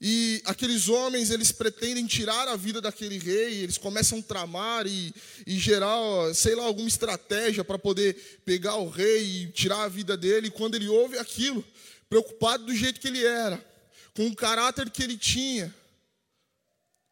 E 0.00 0.40
aqueles 0.46 0.88
homens, 0.88 1.30
eles 1.30 1.52
pretendem 1.52 2.06
tirar 2.06 2.48
a 2.48 2.56
vida 2.56 2.80
daquele 2.80 3.18
rei, 3.18 3.58
eles 3.58 3.76
começam 3.76 4.20
a 4.20 4.22
tramar 4.22 4.86
e, 4.86 5.12
e 5.46 5.58
gerar, 5.58 6.34
sei 6.34 6.54
lá, 6.54 6.64
alguma 6.64 6.88
estratégia 6.88 7.62
para 7.62 7.78
poder 7.78 8.14
pegar 8.46 8.76
o 8.76 8.88
rei 8.88 9.42
e 9.42 9.52
tirar 9.52 9.82
a 9.82 9.88
vida 9.88 10.16
dele. 10.16 10.46
E 10.46 10.52
quando 10.52 10.74
ele 10.74 10.88
ouve 10.88 11.18
aquilo, 11.18 11.62
preocupado 12.08 12.64
do 12.64 12.74
jeito 12.74 12.98
que 12.98 13.08
ele 13.08 13.22
era, 13.22 13.62
com 14.14 14.26
o 14.26 14.34
caráter 14.34 14.88
que 14.88 15.02
ele 15.02 15.18
tinha, 15.18 15.74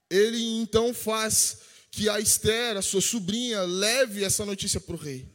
ele 0.09 0.43
então 0.43 0.95
faz 0.95 1.74
que 1.95 2.09
a 2.09 2.19
Esther, 2.19 2.77
a 2.77 2.83
sua 2.83 3.01
sobrinha, 3.01 3.63
leve 3.63 4.25
essa 4.25 4.45
notícia 4.45 4.81
para 4.81 4.97
o 4.97 4.99
rei. 4.99 5.33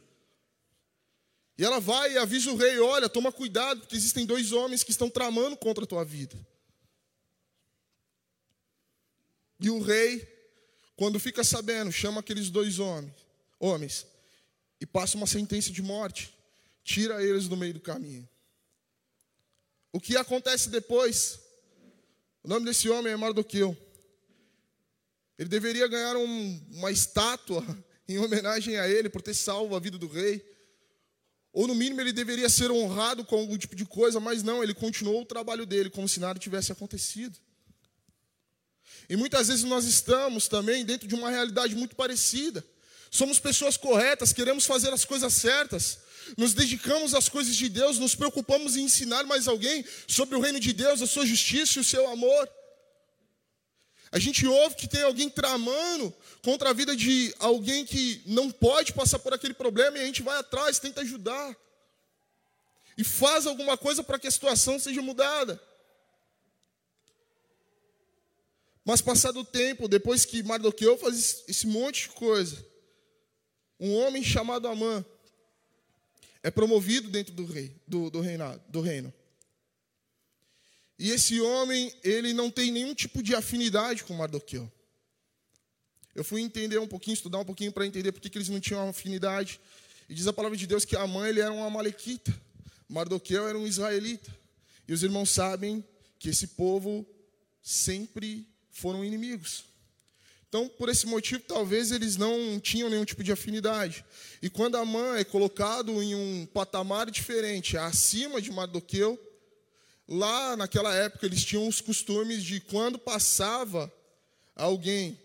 E 1.56 1.64
ela 1.64 1.80
vai 1.80 2.12
e 2.12 2.18
avisa 2.18 2.50
o 2.50 2.56
rei: 2.56 2.78
olha, 2.78 3.08
toma 3.08 3.32
cuidado, 3.32 3.80
porque 3.80 3.96
existem 3.96 4.26
dois 4.26 4.52
homens 4.52 4.84
que 4.84 4.90
estão 4.90 5.08
tramando 5.08 5.56
contra 5.56 5.84
a 5.84 5.86
tua 5.86 6.04
vida. 6.04 6.36
E 9.58 9.70
o 9.70 9.80
rei, 9.80 10.28
quando 10.96 11.18
fica 11.18 11.42
sabendo, 11.42 11.90
chama 11.90 12.20
aqueles 12.20 12.50
dois 12.50 12.78
homens, 12.78 13.14
homens 13.58 14.06
e 14.78 14.84
passa 14.84 15.16
uma 15.16 15.26
sentença 15.26 15.70
de 15.70 15.80
morte, 15.80 16.30
tira 16.84 17.24
eles 17.24 17.48
do 17.48 17.56
meio 17.56 17.72
do 17.72 17.80
caminho. 17.80 18.28
O 19.92 19.98
que 19.98 20.14
acontece 20.14 20.68
depois? 20.68 21.40
O 22.42 22.48
nome 22.48 22.66
desse 22.66 22.90
homem 22.90 23.14
é 23.14 23.16
Mardoqueu. 23.16 23.74
Ele 25.40 25.48
deveria 25.48 25.88
ganhar 25.88 26.18
um, 26.18 26.60
uma 26.70 26.92
estátua 26.92 27.64
em 28.06 28.18
homenagem 28.18 28.76
a 28.76 28.86
ele 28.86 29.08
por 29.08 29.22
ter 29.22 29.32
salvo 29.32 29.74
a 29.74 29.80
vida 29.80 29.96
do 29.96 30.06
rei. 30.06 30.44
Ou 31.50 31.66
no 31.66 31.74
mínimo 31.74 31.98
ele 31.98 32.12
deveria 32.12 32.50
ser 32.50 32.70
honrado 32.70 33.24
com 33.24 33.36
algum 33.36 33.56
tipo 33.56 33.74
de 33.74 33.86
coisa, 33.86 34.20
mas 34.20 34.42
não, 34.42 34.62
ele 34.62 34.74
continuou 34.74 35.22
o 35.22 35.24
trabalho 35.24 35.64
dele 35.64 35.88
como 35.88 36.06
se 36.06 36.20
nada 36.20 36.38
tivesse 36.38 36.72
acontecido. 36.72 37.38
E 39.08 39.16
muitas 39.16 39.48
vezes 39.48 39.64
nós 39.64 39.86
estamos 39.86 40.46
também 40.46 40.84
dentro 40.84 41.08
de 41.08 41.14
uma 41.14 41.30
realidade 41.30 41.74
muito 41.74 41.96
parecida. 41.96 42.62
Somos 43.10 43.38
pessoas 43.38 43.78
corretas, 43.78 44.34
queremos 44.34 44.66
fazer 44.66 44.92
as 44.92 45.06
coisas 45.06 45.32
certas, 45.32 46.00
nos 46.36 46.52
dedicamos 46.52 47.14
às 47.14 47.30
coisas 47.30 47.56
de 47.56 47.70
Deus, 47.70 47.98
nos 47.98 48.14
preocupamos 48.14 48.76
em 48.76 48.84
ensinar 48.84 49.24
mais 49.24 49.48
alguém 49.48 49.86
sobre 50.06 50.36
o 50.36 50.40
reino 50.40 50.60
de 50.60 50.74
Deus, 50.74 51.00
a 51.00 51.06
sua 51.06 51.24
justiça 51.24 51.78
e 51.78 51.80
o 51.80 51.84
seu 51.84 52.06
amor. 52.10 52.46
A 54.12 54.18
gente 54.18 54.44
ouve 54.46 54.74
que 54.74 54.88
tem 54.88 55.02
alguém 55.02 55.30
tramando 55.30 56.12
contra 56.42 56.70
a 56.70 56.72
vida 56.72 56.96
de 56.96 57.32
alguém 57.38 57.84
que 57.84 58.22
não 58.26 58.50
pode 58.50 58.92
passar 58.92 59.20
por 59.20 59.32
aquele 59.32 59.54
problema 59.54 59.98
e 59.98 60.02
a 60.02 60.06
gente 60.06 60.22
vai 60.22 60.36
atrás, 60.38 60.80
tenta 60.80 61.02
ajudar. 61.02 61.56
E 62.98 63.04
faz 63.04 63.46
alguma 63.46 63.78
coisa 63.78 64.02
para 64.02 64.18
que 64.18 64.26
a 64.26 64.30
situação 64.30 64.78
seja 64.78 65.00
mudada. 65.00 65.60
Mas 68.84 69.00
passado 69.00 69.40
o 69.40 69.44
tempo, 69.44 69.86
depois 69.86 70.24
que 70.24 70.42
Mardoqueu 70.42 70.98
faz 70.98 71.44
esse 71.46 71.66
monte 71.66 72.08
de 72.08 72.08
coisa, 72.10 72.66
um 73.78 73.94
homem 73.94 74.24
chamado 74.24 74.66
Amã 74.66 75.04
é 76.42 76.50
promovido 76.50 77.08
dentro 77.08 77.32
do 77.32 77.44
rei, 77.44 77.76
do, 77.86 78.10
do 78.10 78.20
reinado, 78.20 78.60
do 78.68 78.80
reino. 78.80 79.12
E 81.00 81.12
esse 81.12 81.40
homem, 81.40 81.90
ele 82.04 82.34
não 82.34 82.50
tem 82.50 82.70
nenhum 82.70 82.94
tipo 82.94 83.22
de 83.22 83.34
afinidade 83.34 84.04
com 84.04 84.12
Mardoqueu. 84.12 84.70
Eu 86.14 86.22
fui 86.22 86.42
entender 86.42 86.78
um 86.78 86.86
pouquinho, 86.86 87.14
estudar 87.14 87.38
um 87.38 87.44
pouquinho 87.44 87.72
para 87.72 87.86
entender 87.86 88.12
por 88.12 88.20
que 88.20 88.36
eles 88.36 88.50
não 88.50 88.60
tinham 88.60 88.86
afinidade. 88.86 89.58
E 90.10 90.14
diz 90.14 90.26
a 90.26 90.32
palavra 90.32 90.58
de 90.58 90.66
Deus 90.66 90.84
que 90.84 90.94
a 90.94 91.06
mãe 91.06 91.30
ele 91.30 91.40
era 91.40 91.54
uma 91.54 91.68
amalequita, 91.68 92.38
Mardoqueu 92.86 93.48
era 93.48 93.56
um 93.56 93.66
israelita. 93.66 94.30
E 94.86 94.92
os 94.92 95.02
irmãos 95.02 95.30
sabem 95.30 95.82
que 96.18 96.28
esse 96.28 96.48
povo 96.48 97.06
sempre 97.62 98.46
foram 98.70 99.02
inimigos. 99.02 99.64
Então, 100.50 100.68
por 100.68 100.90
esse 100.90 101.06
motivo, 101.06 101.42
talvez 101.48 101.92
eles 101.92 102.18
não 102.18 102.60
tinham 102.60 102.90
nenhum 102.90 103.06
tipo 103.06 103.24
de 103.24 103.32
afinidade. 103.32 104.04
E 104.42 104.50
quando 104.50 104.76
a 104.76 104.84
mãe 104.84 105.20
é 105.20 105.24
colocado 105.24 106.02
em 106.02 106.14
um 106.14 106.46
patamar 106.52 107.10
diferente, 107.10 107.78
acima 107.78 108.38
de 108.38 108.52
Mardoqueu, 108.52 109.18
Lá 110.10 110.56
naquela 110.56 110.92
época 110.92 111.24
eles 111.24 111.44
tinham 111.44 111.68
os 111.68 111.80
costumes 111.80 112.42
de 112.42 112.58
quando 112.58 112.98
passava 112.98 113.92
alguém 114.56 115.16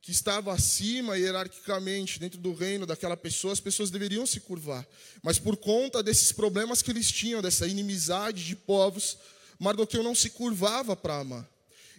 que 0.00 0.12
estava 0.12 0.52
acima 0.52 1.18
hierarquicamente 1.18 2.20
dentro 2.20 2.38
do 2.38 2.54
reino 2.54 2.86
daquela 2.86 3.16
pessoa, 3.16 3.52
as 3.52 3.58
pessoas 3.58 3.90
deveriam 3.90 4.24
se 4.24 4.38
curvar. 4.38 4.86
Mas 5.24 5.40
por 5.40 5.56
conta 5.56 6.04
desses 6.04 6.30
problemas 6.30 6.80
que 6.80 6.90
eles 6.92 7.10
tinham, 7.10 7.42
dessa 7.42 7.66
inimizade 7.66 8.44
de 8.44 8.54
povos, 8.54 9.18
Mardoqueu 9.58 10.04
não 10.04 10.14
se 10.14 10.30
curvava 10.30 10.94
para 10.94 11.18
Amã. 11.18 11.46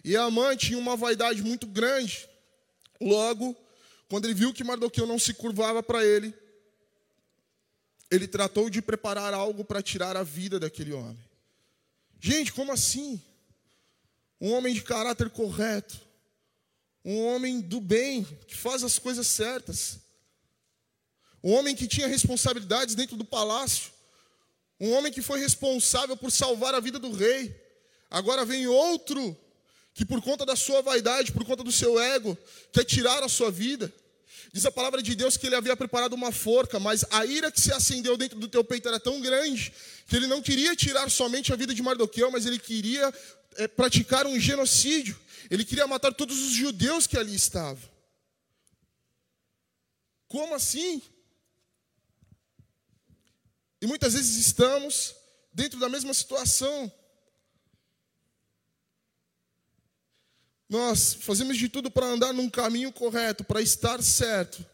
E 0.02 0.16
Amã 0.16 0.56
tinha 0.56 0.78
uma 0.78 0.96
vaidade 0.96 1.42
muito 1.42 1.66
grande. 1.66 2.26
Logo, 2.98 3.54
quando 4.08 4.24
ele 4.24 4.34
viu 4.34 4.54
que 4.54 4.64
Mardoqueu 4.64 5.06
não 5.06 5.18
se 5.18 5.34
curvava 5.34 5.82
para 5.82 6.02
ele, 6.04 6.34
ele 8.10 8.26
tratou 8.26 8.70
de 8.70 8.80
preparar 8.80 9.34
algo 9.34 9.62
para 9.62 9.82
tirar 9.82 10.16
a 10.16 10.22
vida 10.22 10.58
daquele 10.58 10.94
homem. 10.94 11.29
Gente, 12.20 12.52
como 12.52 12.70
assim? 12.70 13.20
Um 14.38 14.52
homem 14.52 14.74
de 14.74 14.82
caráter 14.82 15.30
correto, 15.30 15.98
um 17.04 17.24
homem 17.26 17.60
do 17.60 17.80
bem, 17.80 18.24
que 18.46 18.54
faz 18.54 18.84
as 18.84 18.98
coisas 18.98 19.26
certas, 19.26 19.98
um 21.42 21.52
homem 21.52 21.74
que 21.74 21.88
tinha 21.88 22.06
responsabilidades 22.06 22.94
dentro 22.94 23.16
do 23.16 23.24
palácio, 23.24 23.90
um 24.78 24.92
homem 24.92 25.10
que 25.12 25.22
foi 25.22 25.40
responsável 25.40 26.16
por 26.16 26.30
salvar 26.30 26.74
a 26.74 26.80
vida 26.80 26.98
do 26.98 27.10
rei. 27.10 27.54
Agora 28.10 28.44
vem 28.44 28.66
outro 28.66 29.36
que, 29.94 30.04
por 30.04 30.20
conta 30.20 30.44
da 30.44 30.56
sua 30.56 30.82
vaidade, 30.82 31.32
por 31.32 31.44
conta 31.44 31.64
do 31.64 31.72
seu 31.72 31.98
ego, 31.98 32.36
quer 32.72 32.84
tirar 32.84 33.22
a 33.22 33.28
sua 33.28 33.50
vida. 33.50 33.92
Diz 34.52 34.64
a 34.66 34.70
palavra 34.70 35.02
de 35.02 35.14
Deus 35.14 35.36
que 35.36 35.46
ele 35.46 35.54
havia 35.54 35.76
preparado 35.76 36.14
uma 36.14 36.32
forca, 36.32 36.80
mas 36.80 37.04
a 37.10 37.24
ira 37.24 37.50
que 37.50 37.60
se 37.60 37.72
acendeu 37.72 38.16
dentro 38.16 38.38
do 38.38 38.48
teu 38.48 38.64
peito 38.64 38.88
era 38.88 38.98
tão 38.98 39.20
grande 39.20 39.72
que 40.06 40.16
ele 40.16 40.26
não 40.26 40.42
queria 40.42 40.74
tirar 40.74 41.10
somente 41.10 41.52
a 41.52 41.56
vida 41.56 41.74
de 41.74 41.82
Mardoqueu, 41.82 42.30
mas 42.30 42.46
ele 42.46 42.58
queria 42.58 43.12
é, 43.56 43.68
praticar 43.68 44.26
um 44.26 44.38
genocídio. 44.38 45.18
Ele 45.50 45.64
queria 45.64 45.86
matar 45.86 46.12
todos 46.12 46.38
os 46.38 46.52
judeus 46.52 47.06
que 47.06 47.16
ali 47.16 47.34
estavam. 47.34 47.88
Como 50.28 50.54
assim? 50.54 51.02
E 53.80 53.86
muitas 53.86 54.14
vezes 54.14 54.36
estamos 54.36 55.14
dentro 55.52 55.78
da 55.78 55.88
mesma 55.88 56.14
situação. 56.14 56.92
Nós 60.70 61.14
fazemos 61.14 61.58
de 61.58 61.68
tudo 61.68 61.90
para 61.90 62.06
andar 62.06 62.32
num 62.32 62.48
caminho 62.48 62.92
correto, 62.92 63.42
para 63.42 63.60
estar 63.60 64.00
certo, 64.00 64.64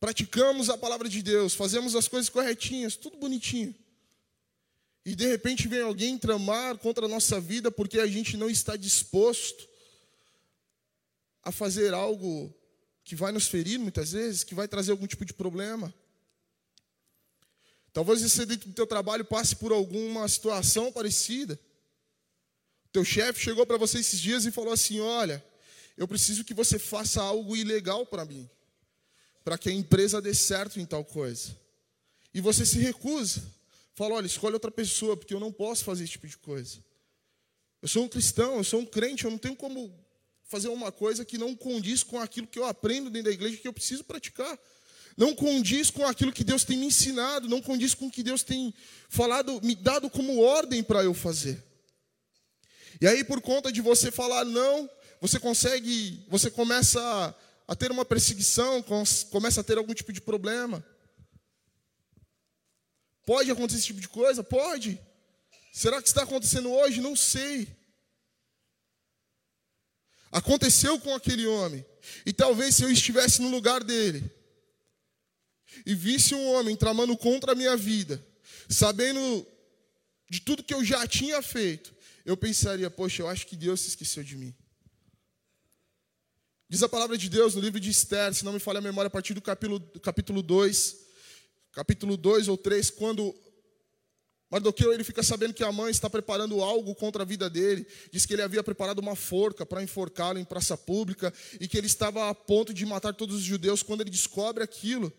praticamos 0.00 0.68
a 0.68 0.76
palavra 0.76 1.08
de 1.08 1.22
Deus, 1.22 1.54
fazemos 1.54 1.94
as 1.94 2.08
coisas 2.08 2.28
corretinhas, 2.28 2.96
tudo 2.96 3.16
bonitinho. 3.16 3.72
E 5.06 5.14
de 5.14 5.28
repente 5.28 5.68
vem 5.68 5.80
alguém 5.80 6.18
tramar 6.18 6.76
contra 6.78 7.06
a 7.06 7.08
nossa 7.08 7.40
vida 7.40 7.70
porque 7.70 8.00
a 8.00 8.06
gente 8.08 8.36
não 8.36 8.50
está 8.50 8.74
disposto 8.74 9.68
a 11.44 11.52
fazer 11.52 11.94
algo 11.94 12.52
que 13.04 13.14
vai 13.14 13.30
nos 13.30 13.46
ferir 13.46 13.78
muitas 13.78 14.10
vezes, 14.10 14.42
que 14.42 14.56
vai 14.56 14.66
trazer 14.66 14.90
algum 14.90 15.06
tipo 15.06 15.24
de 15.24 15.32
problema. 15.32 15.94
Talvez 17.92 18.22
você 18.22 18.44
dentro 18.44 18.68
do 18.68 18.74
teu 18.74 18.88
trabalho 18.88 19.24
passe 19.24 19.54
por 19.54 19.70
alguma 19.70 20.26
situação 20.26 20.90
parecida. 20.90 21.56
Teu 22.94 23.04
chefe 23.04 23.40
chegou 23.40 23.66
para 23.66 23.76
você 23.76 23.98
esses 23.98 24.20
dias 24.20 24.46
e 24.46 24.52
falou 24.52 24.72
assim: 24.72 25.00
"Olha, 25.00 25.44
eu 25.96 26.06
preciso 26.06 26.44
que 26.44 26.54
você 26.54 26.78
faça 26.78 27.20
algo 27.20 27.56
ilegal 27.56 28.06
para 28.06 28.24
mim, 28.24 28.48
para 29.44 29.58
que 29.58 29.68
a 29.68 29.72
empresa 29.72 30.22
dê 30.22 30.32
certo 30.32 30.78
em 30.78 30.86
tal 30.86 31.04
coisa". 31.04 31.56
E 32.32 32.40
você 32.40 32.64
se 32.64 32.78
recusa. 32.78 33.42
Fala: 33.96 34.14
"Olha, 34.14 34.26
escolhe 34.26 34.54
outra 34.54 34.70
pessoa, 34.70 35.16
porque 35.16 35.34
eu 35.34 35.40
não 35.40 35.50
posso 35.50 35.82
fazer 35.82 36.04
esse 36.04 36.12
tipo 36.12 36.28
de 36.28 36.38
coisa". 36.38 36.78
Eu 37.82 37.88
sou 37.88 38.04
um 38.04 38.08
cristão, 38.08 38.58
eu 38.58 38.64
sou 38.64 38.78
um 38.78 38.86
crente, 38.86 39.24
eu 39.24 39.30
não 39.32 39.38
tenho 39.38 39.56
como 39.56 39.92
fazer 40.44 40.68
uma 40.68 40.92
coisa 40.92 41.24
que 41.24 41.36
não 41.36 41.56
condiz 41.56 42.04
com 42.04 42.20
aquilo 42.20 42.46
que 42.46 42.60
eu 42.60 42.64
aprendo 42.64 43.10
dentro 43.10 43.28
da 43.28 43.34
igreja 43.34 43.56
que 43.56 43.66
eu 43.66 43.72
preciso 43.72 44.04
praticar. 44.04 44.56
Não 45.16 45.34
condiz 45.34 45.90
com 45.90 46.06
aquilo 46.06 46.32
que 46.32 46.44
Deus 46.44 46.62
tem 46.62 46.78
me 46.78 46.86
ensinado, 46.86 47.48
não 47.48 47.60
condiz 47.60 47.92
com 47.92 48.06
o 48.06 48.10
que 48.10 48.22
Deus 48.22 48.44
tem 48.44 48.72
falado, 49.08 49.60
me 49.64 49.74
dado 49.74 50.08
como 50.08 50.40
ordem 50.40 50.80
para 50.80 51.02
eu 51.02 51.12
fazer. 51.12 51.73
E 53.00 53.06
aí, 53.06 53.24
por 53.24 53.40
conta 53.40 53.72
de 53.72 53.80
você 53.80 54.10
falar 54.10 54.44
não, 54.44 54.88
você 55.20 55.40
consegue, 55.40 56.24
você 56.28 56.50
começa 56.50 57.34
a, 57.66 57.74
ter 57.74 57.90
uma 57.90 58.04
perseguição, 58.04 58.84
começa 59.30 59.60
a 59.60 59.64
ter 59.64 59.78
algum 59.78 59.94
tipo 59.94 60.12
de 60.12 60.20
problema. 60.20 60.84
Pode 63.26 63.50
acontecer 63.50 63.78
esse 63.78 63.86
tipo 63.86 64.00
de 64.00 64.08
coisa? 64.08 64.44
Pode. 64.44 65.00
Será 65.72 66.00
que 66.00 66.08
está 66.08 66.22
acontecendo 66.22 66.70
hoje? 66.70 67.00
Não 67.00 67.16
sei. 67.16 67.66
Aconteceu 70.30 70.98
com 71.00 71.14
aquele 71.14 71.46
homem. 71.46 71.84
E 72.26 72.32
talvez 72.32 72.74
se 72.74 72.82
eu 72.82 72.90
estivesse 72.90 73.40
no 73.40 73.48
lugar 73.48 73.82
dele 73.82 74.30
e 75.86 75.94
visse 75.94 76.34
um 76.34 76.46
homem 76.52 76.76
tramando 76.76 77.16
contra 77.16 77.52
a 77.52 77.54
minha 77.54 77.76
vida, 77.76 78.24
sabendo 78.68 79.46
de 80.28 80.40
tudo 80.40 80.62
que 80.62 80.74
eu 80.74 80.84
já 80.84 81.06
tinha 81.06 81.40
feito, 81.40 81.93
eu 82.24 82.36
pensaria: 82.36 82.90
poxa, 82.90 83.22
eu 83.22 83.28
acho 83.28 83.46
que 83.46 83.56
Deus 83.56 83.80
se 83.80 83.88
esqueceu 83.88 84.22
de 84.22 84.36
mim. 84.36 84.54
Diz 86.68 86.82
a 86.82 86.88
palavra 86.88 87.16
de 87.16 87.28
Deus 87.28 87.54
no 87.54 87.60
livro 87.60 87.78
de 87.78 87.90
Esther, 87.90 88.34
se 88.34 88.44
não 88.44 88.52
me 88.52 88.58
falha 88.58 88.78
a 88.78 88.82
memória, 88.82 89.08
a 89.08 89.10
partir 89.10 89.34
do 89.34 89.42
capítulo, 89.42 89.80
capítulo 90.00 90.42
2, 90.42 90.96
capítulo 91.72 92.16
2 92.16 92.48
ou 92.48 92.56
3, 92.56 92.90
quando 92.90 93.34
Mardoqueu 94.50 94.92
ele 94.92 95.02
fica 95.02 95.22
sabendo 95.22 95.52
que 95.52 95.64
a 95.64 95.72
mãe 95.72 95.90
está 95.90 96.08
preparando 96.08 96.62
algo 96.62 96.94
contra 96.94 97.22
a 97.22 97.26
vida 97.26 97.50
dele. 97.50 97.84
Diz 98.12 98.24
que 98.24 98.34
ele 98.34 98.42
havia 98.42 98.62
preparado 98.62 99.00
uma 99.00 99.16
forca 99.16 99.66
para 99.66 99.82
enforcá-lo 99.82 100.38
em 100.38 100.44
praça 100.44 100.76
pública 100.76 101.34
e 101.60 101.66
que 101.66 101.76
ele 101.76 101.88
estava 101.88 102.30
a 102.30 102.34
ponto 102.34 102.72
de 102.72 102.86
matar 102.86 103.14
todos 103.14 103.34
os 103.36 103.42
judeus. 103.42 103.82
Quando 103.82 104.02
ele 104.02 104.10
descobre 104.10 104.62
aquilo, 104.62 105.12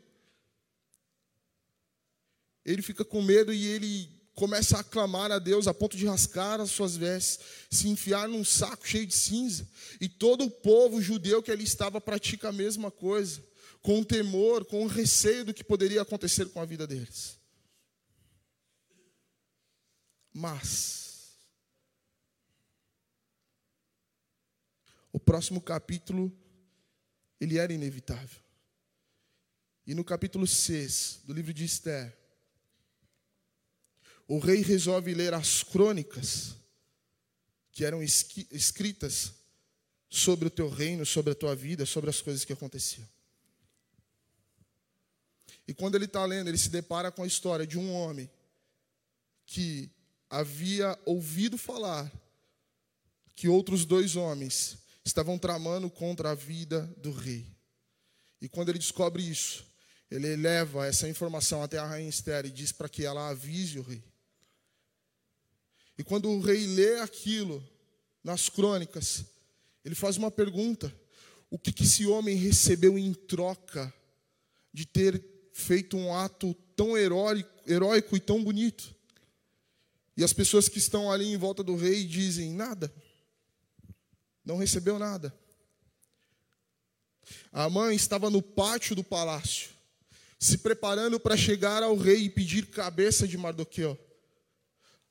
ele 2.64 2.82
fica 2.82 3.04
com 3.04 3.22
medo 3.22 3.52
e 3.52 3.68
ele 3.68 4.15
começa 4.36 4.78
a 4.78 4.84
clamar 4.84 5.32
a 5.32 5.40
Deus 5.40 5.66
a 5.66 5.74
ponto 5.74 5.96
de 5.96 6.06
rasgar 6.06 6.60
as 6.60 6.70
suas 6.70 6.98
vestes, 6.98 7.40
se 7.72 7.88
enfiar 7.88 8.28
num 8.28 8.44
saco 8.44 8.86
cheio 8.86 9.08
de 9.08 9.16
cinza. 9.16 9.68
E 10.00 10.10
todo 10.10 10.44
o 10.44 10.52
povo 10.52 11.02
judeu 11.02 11.42
que 11.42 11.52
ali 11.52 11.64
estava 11.64 12.02
pratica 12.02 12.50
a 12.50 12.52
mesma 12.52 12.92
coisa, 12.92 13.42
com 13.82 14.04
temor, 14.04 14.66
com 14.66 14.86
receio 14.86 15.46
do 15.46 15.54
que 15.54 15.64
poderia 15.64 16.02
acontecer 16.02 16.50
com 16.50 16.60
a 16.60 16.66
vida 16.66 16.86
deles. 16.86 17.40
Mas 20.34 21.38
o 25.14 25.20
próximo 25.20 25.62
capítulo 25.62 26.30
ele 27.40 27.58
era 27.58 27.72
inevitável. 27.72 28.44
E 29.88 29.94
no 29.94 30.04
capítulo 30.04 30.46
6 30.46 31.22
do 31.24 31.32
livro 31.32 31.54
de 31.54 31.64
Esther, 31.64 32.25
o 34.28 34.40
rei 34.40 34.62
resolve 34.62 35.14
ler 35.14 35.34
as 35.34 35.64
crônicas 35.64 36.56
que 37.72 37.84
eram 37.84 38.02
escritas 38.02 39.34
sobre 40.10 40.48
o 40.48 40.52
teu 40.52 40.70
reino, 40.70 41.06
sobre 41.06 41.34
a 41.34 41.36
tua 41.36 41.56
vida, 41.56 41.86
sobre 41.86 42.10
as 42.10 42.22
coisas 42.22 42.46
que 42.46 42.54
aconteciam. 42.54 43.08
E 45.68 45.74
quando 45.74 45.96
ele 45.96 46.06
está 46.06 46.24
lendo, 46.26 46.48
ele 46.48 46.58
se 46.58 46.70
depara 46.70 47.12
com 47.12 47.24
a 47.24 47.28
história 47.28 47.66
de 47.68 47.78
um 47.78 47.92
homem 47.92 48.30
que 49.46 49.92
havia 50.30 50.98
ouvido 51.06 51.58
falar 51.58 52.12
que 53.36 53.48
outros 53.48 53.84
dois 53.86 54.16
homens 54.16 54.78
estavam 55.04 55.38
tramando 55.38 55.90
contra 55.90 56.32
a 56.32 56.36
vida 56.36 56.82
do 56.98 57.12
rei. 57.12 57.46
E 58.42 58.48
quando 58.48 58.70
ele 58.70 58.80
descobre 58.80 59.28
isso, 59.28 59.66
ele 60.10 60.36
leva 60.36 60.88
essa 60.88 61.10
informação 61.10 61.62
até 61.62 61.78
a 61.78 61.86
rainha 61.86 62.10
Esther 62.10 62.46
e 62.46 62.52
diz 62.52 62.72
para 62.72 62.88
que 62.88 63.04
ela 63.04 63.30
avise 63.30 63.80
o 63.80 63.84
rei. 63.84 64.04
E 65.98 66.04
quando 66.04 66.30
o 66.30 66.40
rei 66.40 66.68
lê 66.68 67.00
aquilo 67.00 67.64
nas 68.24 68.50
crônicas, 68.50 69.26
ele 69.84 69.96
faz 69.96 70.18
uma 70.18 70.32
pergunta: 70.32 70.94
o 71.50 71.58
que, 71.58 71.72
que 71.72 71.84
esse 71.84 72.06
homem 72.06 72.36
recebeu 72.36 72.98
em 72.98 73.14
troca 73.14 73.94
de 74.74 74.86
ter 74.86 75.24
feito 75.54 75.96
um 75.96 76.14
ato 76.14 76.54
tão 76.76 76.98
heróico, 76.98 77.50
heróico 77.66 78.16
e 78.16 78.20
tão 78.20 78.44
bonito? 78.44 78.94
E 80.18 80.24
as 80.24 80.34
pessoas 80.34 80.68
que 80.70 80.78
estão 80.78 81.12
ali 81.12 81.28
em 81.28 81.38
volta 81.38 81.64
do 81.64 81.76
rei 81.76 82.04
dizem: 82.04 82.52
nada, 82.52 82.94
não 84.44 84.58
recebeu 84.58 85.00
nada. 85.00 85.34
A 87.52 87.70
mãe 87.70 87.96
estava 87.96 88.30
no 88.30 88.42
pátio 88.42 88.96
do 88.96 89.04
palácio, 89.04 89.70
se 90.38 90.58
preparando 90.58 91.20
para 91.20 91.38
chegar 91.38 91.82
ao 91.82 91.96
rei 91.96 92.26
e 92.26 92.30
pedir 92.30 92.68
cabeça 92.68 93.28
de 93.28 93.38
Mardoqueu. 93.38 93.98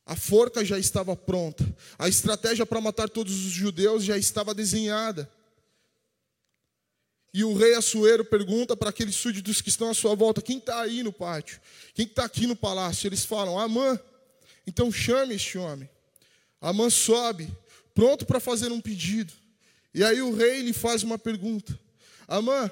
A 0.07 0.15
forca 0.15 0.65
já 0.65 0.79
estava 0.79 1.17
pronta, 1.17 1.65
a 1.99 2.09
estratégia 2.09 2.67
para 2.67 2.81
matar 2.81 3.09
todos 3.09 3.47
os 3.47 3.53
judeus 3.53 4.05
já 4.05 4.19
estava 4.19 4.55
desenhada. 4.55 5.31
E 7.33 7.43
o 7.43 7.55
rei 7.55 7.75
Assuero 7.75 8.25
pergunta 8.25 8.77
para 8.77 8.91
aqueles 8.91 9.17
súditos 9.17 9.61
que 9.61 9.69
estão 9.69 9.91
à 9.91 9.95
sua 9.95 10.15
volta: 10.15 10.43
quem 10.43 10.59
está 10.59 10.81
aí 10.83 11.03
no 11.03 11.13
pátio? 11.13 11.61
Quem 11.95 12.07
está 12.07 12.25
aqui 12.25 12.47
no 12.47 12.55
palácio? 12.55 13.09
Eles 13.09 13.25
falam: 13.25 13.59
Amã. 13.59 13.99
Então 14.67 14.93
chame 14.93 15.35
este 15.35 15.59
homem. 15.59 15.89
Amã 16.61 16.89
sobe, 16.89 17.49
pronto 17.95 18.25
para 18.25 18.41
fazer 18.41 18.71
um 18.73 18.81
pedido. 18.81 19.33
E 19.93 20.03
aí 20.03 20.23
o 20.23 20.35
rei 20.35 20.63
lhe 20.63 20.73
faz 20.73 21.03
uma 21.03 21.19
pergunta: 21.19 21.79
Amã, 22.29 22.71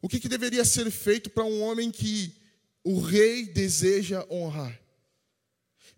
o 0.00 0.08
que, 0.08 0.20
que 0.20 0.28
deveria 0.28 0.64
ser 0.64 0.90
feito 0.90 1.28
para 1.30 1.44
um 1.44 1.60
homem 1.62 1.90
que 1.90 2.32
o 2.84 3.00
rei 3.00 3.46
deseja 3.46 4.24
honrar? 4.30 4.78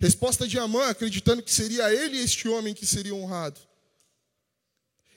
Resposta 0.00 0.48
de 0.48 0.58
Amã, 0.58 0.88
acreditando 0.88 1.42
que 1.42 1.52
seria 1.52 1.92
ele 1.92 2.18
este 2.18 2.48
homem 2.48 2.72
que 2.72 2.86
seria 2.86 3.14
honrado. 3.14 3.60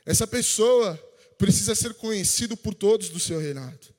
Essa 0.06 0.28
pessoa 0.28 1.00
precisa 1.38 1.74
ser 1.74 1.94
conhecido 1.94 2.58
por 2.58 2.74
todos 2.74 3.08
do 3.08 3.20
seu 3.20 3.40
reinado. 3.40 3.94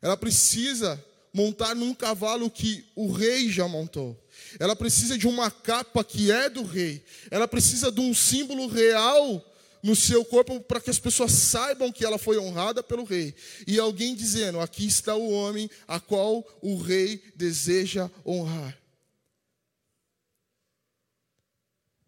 Ela 0.00 0.16
precisa 0.16 1.02
montar 1.34 1.74
num 1.74 1.92
cavalo 1.92 2.48
que 2.48 2.84
o 2.94 3.10
rei 3.10 3.50
já 3.50 3.66
montou. 3.66 4.16
Ela 4.60 4.76
precisa 4.76 5.18
de 5.18 5.26
uma 5.26 5.50
capa 5.50 6.04
que 6.04 6.30
é 6.30 6.48
do 6.48 6.62
rei. 6.62 7.04
Ela 7.30 7.48
precisa 7.48 7.90
de 7.90 8.00
um 8.00 8.14
símbolo 8.14 8.68
real 8.68 9.44
no 9.82 9.96
seu 9.96 10.24
corpo 10.24 10.60
para 10.60 10.80
que 10.80 10.90
as 10.90 10.98
pessoas 11.00 11.32
saibam 11.32 11.90
que 11.90 12.04
ela 12.04 12.18
foi 12.18 12.38
honrada 12.38 12.80
pelo 12.82 13.02
rei. 13.02 13.34
E 13.66 13.78
alguém 13.78 14.14
dizendo: 14.14 14.60
aqui 14.60 14.86
está 14.86 15.16
o 15.16 15.30
homem 15.30 15.68
a 15.88 15.98
qual 15.98 16.46
o 16.60 16.76
rei 16.76 17.20
deseja 17.34 18.08
honrar. 18.24 18.81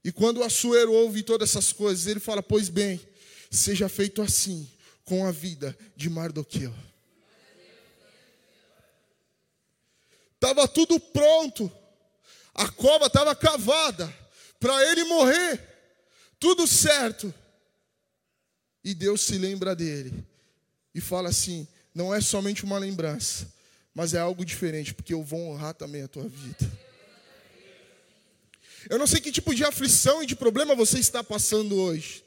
E 0.05 0.13
quando 0.13 0.39
o 0.39 0.45
Assuero 0.45 0.93
ouve 0.93 1.23
todas 1.23 1.51
essas 1.51 1.73
coisas, 1.73 2.07
ele 2.07 2.21
fala: 2.21 2.43
Pois 2.43 2.69
bem, 2.69 3.01
seja 3.51 3.89
feito 3.89 4.21
assim 4.21 4.71
com 5.05 5.27
a 5.27 5.33
vida 5.33 5.77
de 5.97 6.11
Mardoqueu. 6.11 6.75
Estava 10.35 10.69
tudo 10.69 11.01
pronto. 11.01 11.73
A 12.55 12.69
cova 12.69 13.07
estava 13.07 13.35
cavada 13.35 14.15
para 14.61 14.91
ele 14.91 15.05
morrer. 15.05 15.61
Tudo 16.39 16.67
certo. 16.67 17.33
E 18.85 18.95
Deus 18.95 19.23
se 19.23 19.39
lembra 19.39 19.75
dele 19.75 20.23
e 20.95 21.01
fala 21.01 21.31
assim: 21.31 21.67
não 21.95 22.15
é 22.15 22.21
somente 22.21 22.63
uma 22.63 22.77
lembrança, 22.77 23.51
mas 23.95 24.13
é 24.13 24.19
algo 24.19 24.45
diferente, 24.45 24.93
porque 24.93 25.15
eu 25.15 25.23
vou 25.23 25.49
honrar 25.49 25.73
também 25.73 26.03
a 26.03 26.09
tua 26.09 26.29
vida. 26.29 26.84
Eu 28.89 28.99
não 28.99 29.07
sei 29.07 29.21
que 29.21 29.33
tipo 29.33 29.55
de 29.55 29.65
aflição 29.65 30.23
e 30.23 30.27
de 30.27 30.37
problema 30.37 30.75
você 30.75 30.99
está 30.99 31.23
passando 31.23 31.77
hoje. 31.77 32.23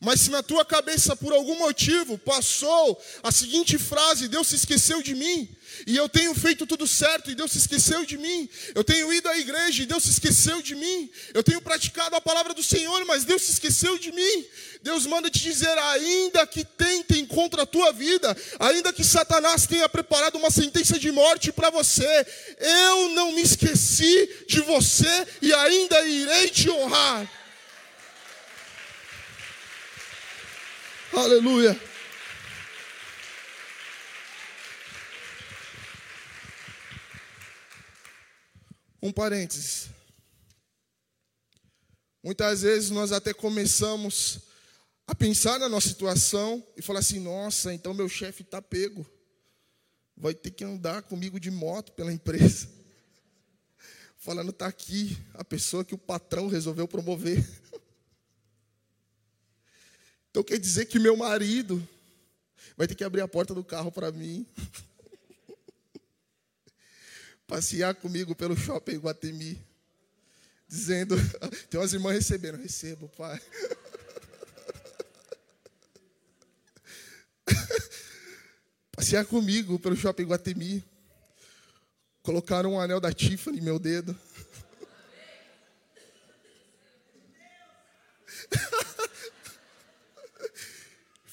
Mas 0.00 0.20
se 0.20 0.30
na 0.30 0.42
tua 0.42 0.64
cabeça, 0.64 1.16
por 1.16 1.32
algum 1.32 1.58
motivo, 1.58 2.18
passou 2.18 3.00
a 3.22 3.32
seguinte 3.32 3.78
frase: 3.78 4.28
Deus 4.28 4.48
se 4.48 4.56
esqueceu 4.56 5.02
de 5.02 5.14
mim, 5.14 5.48
e 5.86 5.96
eu 5.96 6.08
tenho 6.08 6.34
feito 6.34 6.66
tudo 6.66 6.86
certo, 6.86 7.30
e 7.30 7.34
Deus 7.34 7.52
se 7.52 7.58
esqueceu 7.58 8.04
de 8.04 8.18
mim, 8.18 8.48
eu 8.74 8.84
tenho 8.84 9.12
ido 9.12 9.28
à 9.28 9.38
igreja, 9.38 9.82
e 9.82 9.86
Deus 9.86 10.04
se 10.04 10.10
esqueceu 10.10 10.62
de 10.62 10.74
mim, 10.74 11.10
eu 11.34 11.42
tenho 11.42 11.60
praticado 11.60 12.14
a 12.16 12.20
palavra 12.20 12.54
do 12.54 12.62
Senhor, 12.62 13.04
mas 13.04 13.24
Deus 13.24 13.42
se 13.42 13.52
esqueceu 13.52 13.98
de 13.98 14.12
mim. 14.12 14.46
Deus 14.82 15.06
manda 15.06 15.30
te 15.30 15.40
dizer: 15.40 15.76
ainda 15.78 16.46
que 16.46 16.64
tentem 16.64 17.26
contra 17.26 17.62
a 17.62 17.66
tua 17.66 17.92
vida, 17.92 18.36
ainda 18.58 18.92
que 18.92 19.04
Satanás 19.04 19.66
tenha 19.66 19.88
preparado 19.88 20.36
uma 20.36 20.50
sentença 20.50 20.98
de 20.98 21.10
morte 21.10 21.52
para 21.52 21.70
você, 21.70 22.26
eu 22.58 23.08
não 23.10 23.32
me 23.32 23.42
esqueci 23.42 24.28
de 24.48 24.60
você 24.60 25.26
e 25.42 25.52
ainda 25.52 26.00
irei 26.06 26.48
te 26.48 26.70
honrar. 26.70 27.39
Aleluia. 31.12 31.78
Um 39.02 39.10
parênteses. 39.10 39.90
Muitas 42.22 42.62
vezes 42.62 42.90
nós 42.90 43.10
até 43.10 43.34
começamos 43.34 44.40
a 45.06 45.14
pensar 45.14 45.58
na 45.58 45.68
nossa 45.68 45.88
situação 45.88 46.64
e 46.76 46.82
falar 46.82 47.00
assim: 47.00 47.18
nossa, 47.18 47.74
então 47.74 47.92
meu 47.92 48.08
chefe 48.08 48.42
está 48.42 48.62
pego, 48.62 49.04
vai 50.16 50.32
ter 50.32 50.52
que 50.52 50.62
andar 50.62 51.02
comigo 51.02 51.40
de 51.40 51.50
moto 51.50 51.90
pela 51.92 52.12
empresa. 52.12 52.68
Falando, 54.16 54.50
está 54.50 54.66
aqui 54.66 55.18
a 55.34 55.42
pessoa 55.42 55.84
que 55.84 55.94
o 55.94 55.98
patrão 55.98 56.46
resolveu 56.46 56.86
promover. 56.86 57.44
Então 60.30 60.42
quer 60.42 60.58
dizer 60.58 60.86
que 60.86 60.98
meu 60.98 61.16
marido 61.16 61.86
vai 62.76 62.86
ter 62.86 62.94
que 62.94 63.04
abrir 63.04 63.20
a 63.20 63.28
porta 63.28 63.52
do 63.52 63.64
carro 63.64 63.90
para 63.90 64.12
mim. 64.12 64.46
Passear 67.46 67.94
comigo 67.96 68.34
pelo 68.34 68.56
shopping 68.56 68.98
Guatemi. 68.98 69.60
Dizendo, 70.68 71.16
tem 71.68 71.80
umas 71.80 71.92
irmãs 71.92 72.14
recebendo, 72.14 72.58
recebo, 72.58 73.08
pai. 73.08 73.40
Passear 78.92 79.26
comigo 79.26 79.80
pelo 79.80 79.96
shopping 79.96 80.26
Guatemi. 80.26 80.84
Colocaram 82.22 82.74
um 82.74 82.80
anel 82.80 83.00
da 83.00 83.12
Tiffany 83.12 83.58
em 83.58 83.62
meu 83.62 83.80
dedo. 83.80 84.16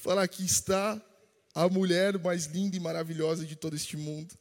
Falar 0.08 0.22
aqui 0.22 0.42
está 0.42 0.98
a 1.54 1.68
mulher 1.68 2.18
mais 2.18 2.46
linda 2.46 2.74
e 2.74 2.80
maravilhosa 2.80 3.44
de 3.44 3.54
todo 3.54 3.76
este 3.76 3.94
mundo. 3.94 4.34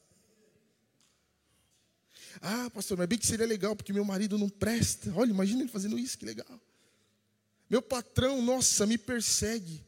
Ah, 2.41 2.69
pastor, 2.69 2.97
mas 2.97 3.05
bem 3.05 3.17
que 3.17 3.27
seria 3.27 3.45
legal, 3.45 3.75
porque 3.75 3.91
meu 3.91 4.05
marido 4.05 4.37
não 4.37 4.47
presta. 4.47 5.11
Olha, 5.13 5.29
imagina 5.29 5.63
ele 5.63 5.69
fazendo 5.69 5.99
isso, 5.99 6.17
que 6.17 6.23
legal. 6.23 6.57
Meu 7.69 7.81
patrão, 7.81 8.41
nossa, 8.41 8.85
me 8.85 8.97
persegue. 8.97 9.83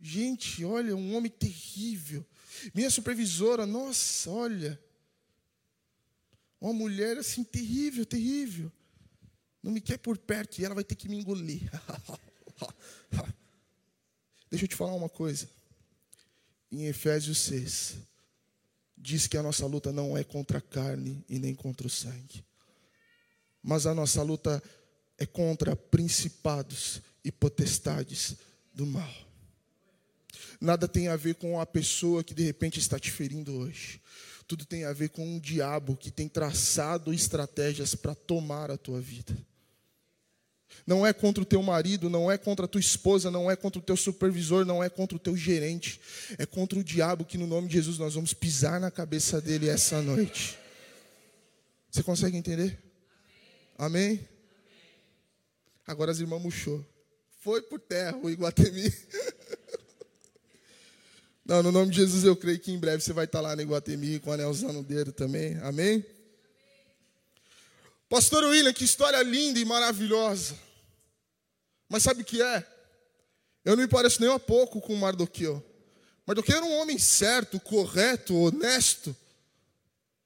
Gente, 0.00 0.64
olha, 0.64 0.96
um 0.96 1.14
homem 1.14 1.30
terrível. 1.30 2.26
Minha 2.74 2.90
supervisora, 2.90 3.64
nossa, 3.64 4.28
olha. 4.30 4.82
Uma 6.60 6.72
mulher 6.72 7.18
assim, 7.18 7.44
terrível, 7.44 8.04
terrível. 8.04 8.72
Não 9.62 9.70
me 9.70 9.80
quer 9.80 9.98
por 9.98 10.18
perto 10.18 10.58
e 10.58 10.64
ela 10.64 10.74
vai 10.74 10.82
ter 10.82 10.96
que 10.96 11.08
me 11.08 11.18
engolir. 11.18 11.70
Deixa 14.52 14.66
eu 14.66 14.68
te 14.68 14.76
falar 14.76 14.92
uma 14.92 15.08
coisa. 15.08 15.48
Em 16.70 16.84
Efésios 16.84 17.38
6, 17.38 17.94
diz 18.94 19.26
que 19.26 19.38
a 19.38 19.42
nossa 19.42 19.64
luta 19.64 19.90
não 19.90 20.14
é 20.14 20.22
contra 20.22 20.58
a 20.58 20.60
carne 20.60 21.24
e 21.26 21.38
nem 21.38 21.54
contra 21.54 21.86
o 21.86 21.90
sangue, 21.90 22.44
mas 23.62 23.86
a 23.86 23.94
nossa 23.94 24.22
luta 24.22 24.62
é 25.16 25.24
contra 25.24 25.74
principados 25.74 27.00
e 27.24 27.32
potestades 27.32 28.36
do 28.74 28.84
mal. 28.84 29.10
Nada 30.60 30.86
tem 30.86 31.08
a 31.08 31.16
ver 31.16 31.36
com 31.36 31.58
a 31.58 31.64
pessoa 31.64 32.22
que 32.22 32.34
de 32.34 32.42
repente 32.42 32.78
está 32.78 32.98
te 32.98 33.10
ferindo 33.10 33.54
hoje. 33.54 34.02
Tudo 34.46 34.66
tem 34.66 34.84
a 34.84 34.92
ver 34.92 35.08
com 35.08 35.26
um 35.26 35.40
diabo 35.40 35.96
que 35.96 36.10
tem 36.10 36.28
traçado 36.28 37.14
estratégias 37.14 37.94
para 37.94 38.14
tomar 38.14 38.70
a 38.70 38.76
tua 38.76 39.00
vida. 39.00 39.34
Não 40.86 41.06
é 41.06 41.12
contra 41.12 41.42
o 41.42 41.46
teu 41.46 41.62
marido, 41.62 42.10
não 42.10 42.30
é 42.30 42.36
contra 42.36 42.64
a 42.64 42.68
tua 42.68 42.80
esposa, 42.80 43.30
não 43.30 43.50
é 43.50 43.54
contra 43.54 43.78
o 43.78 43.82
teu 43.82 43.96
supervisor, 43.96 44.64
não 44.64 44.82
é 44.82 44.88
contra 44.88 45.16
o 45.16 45.20
teu 45.20 45.36
gerente. 45.36 46.00
É 46.38 46.44
contra 46.44 46.78
o 46.78 46.84
diabo 46.84 47.24
que 47.24 47.38
no 47.38 47.46
nome 47.46 47.68
de 47.68 47.74
Jesus 47.74 47.98
nós 47.98 48.14
vamos 48.14 48.34
pisar 48.34 48.80
na 48.80 48.90
cabeça 48.90 49.40
dele 49.40 49.68
essa 49.68 50.02
noite. 50.02 50.58
Você 51.90 52.02
consegue 52.02 52.36
entender? 52.36 52.78
Amém? 53.78 54.06
Amém? 54.06 54.28
Agora 55.86 56.10
as 56.10 56.20
irmãs 56.20 56.40
murchou. 56.40 56.84
Foi 57.40 57.60
por 57.60 57.80
terra 57.80 58.16
o 58.22 58.30
Iguatemi. 58.30 58.92
Não, 61.44 61.62
no 61.62 61.72
nome 61.72 61.90
de 61.90 61.96
Jesus 61.96 62.24
eu 62.24 62.36
creio 62.36 62.60
que 62.60 62.70
em 62.70 62.78
breve 62.78 63.02
você 63.02 63.12
vai 63.12 63.24
estar 63.24 63.40
lá 63.40 63.56
no 63.56 63.62
Iguatemi 63.62 64.20
com 64.20 64.30
o 64.30 64.32
anelzão 64.32 64.72
no 64.72 64.82
dedo 64.82 65.12
também. 65.12 65.56
Amém? 65.58 66.04
Pastor 68.12 68.44
William, 68.44 68.74
que 68.74 68.84
história 68.84 69.22
linda 69.22 69.58
e 69.58 69.64
maravilhosa. 69.64 70.54
Mas 71.88 72.02
sabe 72.02 72.20
o 72.20 72.24
que 72.26 72.42
é? 72.42 72.66
Eu 73.64 73.74
não 73.74 73.82
me 73.82 73.88
pareço 73.88 74.20
nem 74.20 74.30
a 74.30 74.38
pouco 74.38 74.82
com 74.82 74.94
Mardoqueu. 74.94 75.64
Mardoqueu 76.26 76.58
era 76.58 76.66
um 76.66 76.76
homem 76.76 76.98
certo, 76.98 77.58
correto, 77.58 78.36
honesto. 78.36 79.16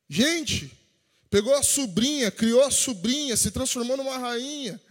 Gente, 0.09 0.77
pegou 1.31 1.55
a 1.55 1.63
sobrinha, 1.63 2.29
criou 2.29 2.65
a 2.65 2.73
sobrinha, 2.73 3.37
se 3.37 3.53
transformou 3.53 3.97
numa 3.97 4.19
rainha. 4.19 4.83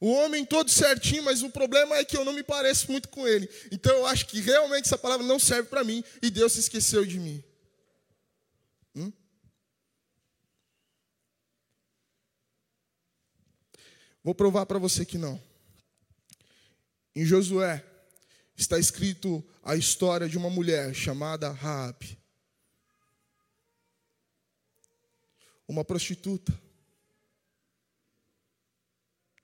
O 0.00 0.10
homem 0.10 0.46
todo 0.46 0.70
certinho, 0.70 1.22
mas 1.22 1.42
o 1.42 1.50
problema 1.50 1.98
é 1.98 2.04
que 2.04 2.16
eu 2.16 2.24
não 2.24 2.32
me 2.32 2.42
pareço 2.42 2.90
muito 2.90 3.10
com 3.10 3.28
ele. 3.28 3.46
Então 3.70 3.94
eu 3.94 4.06
acho 4.06 4.24
que 4.24 4.40
realmente 4.40 4.86
essa 4.86 4.96
palavra 4.96 5.26
não 5.26 5.38
serve 5.38 5.68
para 5.68 5.84
mim 5.84 6.02
e 6.22 6.30
Deus 6.30 6.54
se 6.54 6.60
esqueceu 6.60 7.04
de 7.04 7.20
mim. 7.20 7.44
Hum? 8.96 9.12
Vou 14.28 14.34
provar 14.34 14.66
para 14.66 14.78
você 14.78 15.06
que 15.06 15.16
não. 15.16 15.42
Em 17.16 17.24
Josué 17.24 17.82
está 18.54 18.78
escrito 18.78 19.42
a 19.62 19.74
história 19.74 20.28
de 20.28 20.36
uma 20.36 20.50
mulher 20.50 20.94
chamada 20.94 21.50
Raabe. 21.50 22.18
Uma 25.66 25.82
prostituta. 25.82 26.52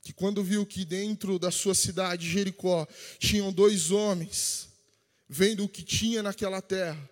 Que 0.03 0.13
quando 0.13 0.45
viu 0.45 0.67
que 0.67 0.85
dentro 0.85 1.39
da 1.39 1.51
sua 1.51 1.75
cidade, 1.75 2.29
Jericó, 2.29 2.87
tinham 3.19 3.51
dois 3.51 3.91
homens, 3.91 4.69
vendo 5.27 5.65
o 5.65 5.69
que 5.69 5.83
tinha 5.83 6.23
naquela 6.23 6.61
terra, 6.61 7.11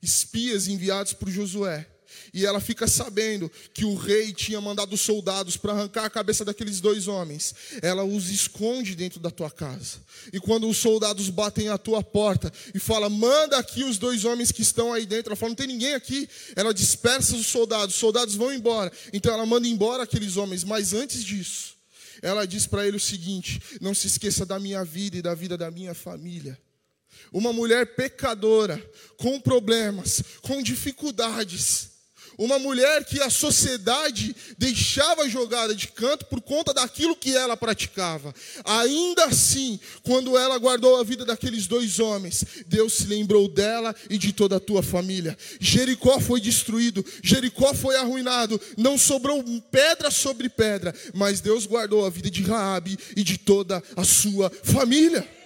espias 0.00 0.68
enviados 0.68 1.12
por 1.12 1.28
Josué, 1.28 1.89
e 2.32 2.46
ela 2.46 2.60
fica 2.60 2.86
sabendo 2.86 3.50
que 3.72 3.84
o 3.84 3.94
rei 3.94 4.32
tinha 4.32 4.60
mandado 4.60 4.96
soldados 4.96 5.56
para 5.56 5.72
arrancar 5.72 6.04
a 6.04 6.10
cabeça 6.10 6.44
daqueles 6.44 6.80
dois 6.80 7.08
homens. 7.08 7.54
Ela 7.82 8.04
os 8.04 8.30
esconde 8.30 8.94
dentro 8.94 9.20
da 9.20 9.30
tua 9.30 9.50
casa. 9.50 9.98
E 10.32 10.38
quando 10.38 10.68
os 10.68 10.76
soldados 10.76 11.28
batem 11.28 11.68
à 11.68 11.78
tua 11.78 12.02
porta 12.02 12.52
e 12.74 12.78
fala: 12.78 13.08
"Manda 13.08 13.58
aqui 13.58 13.84
os 13.84 13.98
dois 13.98 14.24
homens 14.24 14.52
que 14.52 14.62
estão 14.62 14.92
aí 14.92 15.06
dentro". 15.06 15.30
Ela 15.30 15.36
fala: 15.36 15.50
"Não 15.50 15.56
tem 15.56 15.66
ninguém 15.66 15.94
aqui". 15.94 16.28
Ela 16.54 16.72
dispersa 16.72 17.34
os 17.36 17.46
soldados. 17.46 17.94
Os 17.94 18.00
soldados 18.00 18.34
vão 18.34 18.52
embora. 18.52 18.92
Então 19.12 19.32
ela 19.32 19.46
manda 19.46 19.66
embora 19.66 20.04
aqueles 20.04 20.36
homens, 20.36 20.64
mas 20.64 20.92
antes 20.92 21.24
disso, 21.24 21.74
ela 22.22 22.46
diz 22.46 22.66
para 22.66 22.86
ele 22.86 22.96
o 22.96 23.00
seguinte: 23.00 23.60
"Não 23.80 23.94
se 23.94 24.06
esqueça 24.06 24.46
da 24.46 24.58
minha 24.58 24.84
vida 24.84 25.16
e 25.16 25.22
da 25.22 25.34
vida 25.34 25.56
da 25.56 25.70
minha 25.70 25.94
família". 25.94 26.58
Uma 27.32 27.52
mulher 27.52 27.94
pecadora, 27.94 28.82
com 29.16 29.40
problemas, 29.40 30.22
com 30.42 30.62
dificuldades, 30.62 31.89
uma 32.40 32.58
mulher 32.58 33.04
que 33.04 33.20
a 33.20 33.28
sociedade 33.28 34.34
deixava 34.56 35.28
jogada 35.28 35.74
de 35.74 35.88
canto 35.88 36.24
por 36.24 36.40
conta 36.40 36.72
daquilo 36.72 37.14
que 37.14 37.36
ela 37.36 37.54
praticava. 37.54 38.34
Ainda 38.64 39.26
assim, 39.26 39.78
quando 40.02 40.38
ela 40.38 40.56
guardou 40.56 40.98
a 40.98 41.04
vida 41.04 41.26
daqueles 41.26 41.66
dois 41.66 41.98
homens, 41.98 42.42
Deus 42.66 42.94
se 42.94 43.06
lembrou 43.06 43.46
dela 43.46 43.94
e 44.08 44.16
de 44.16 44.32
toda 44.32 44.56
a 44.56 44.60
tua 44.60 44.82
família. 44.82 45.36
Jericó 45.60 46.18
foi 46.18 46.40
destruído, 46.40 47.04
Jericó 47.22 47.74
foi 47.74 47.96
arruinado, 47.96 48.58
não 48.74 48.96
sobrou 48.96 49.44
pedra 49.70 50.10
sobre 50.10 50.48
pedra, 50.48 50.94
mas 51.12 51.42
Deus 51.42 51.66
guardou 51.66 52.06
a 52.06 52.10
vida 52.10 52.30
de 52.30 52.42
Raabe 52.42 52.98
e 53.14 53.22
de 53.22 53.36
toda 53.36 53.82
a 53.94 54.02
sua 54.02 54.50
família. 54.62 55.39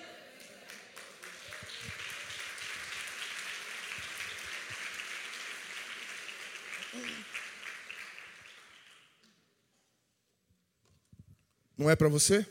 Não 11.76 11.90
é 11.90 11.96
para 11.96 12.08
você? 12.08 12.46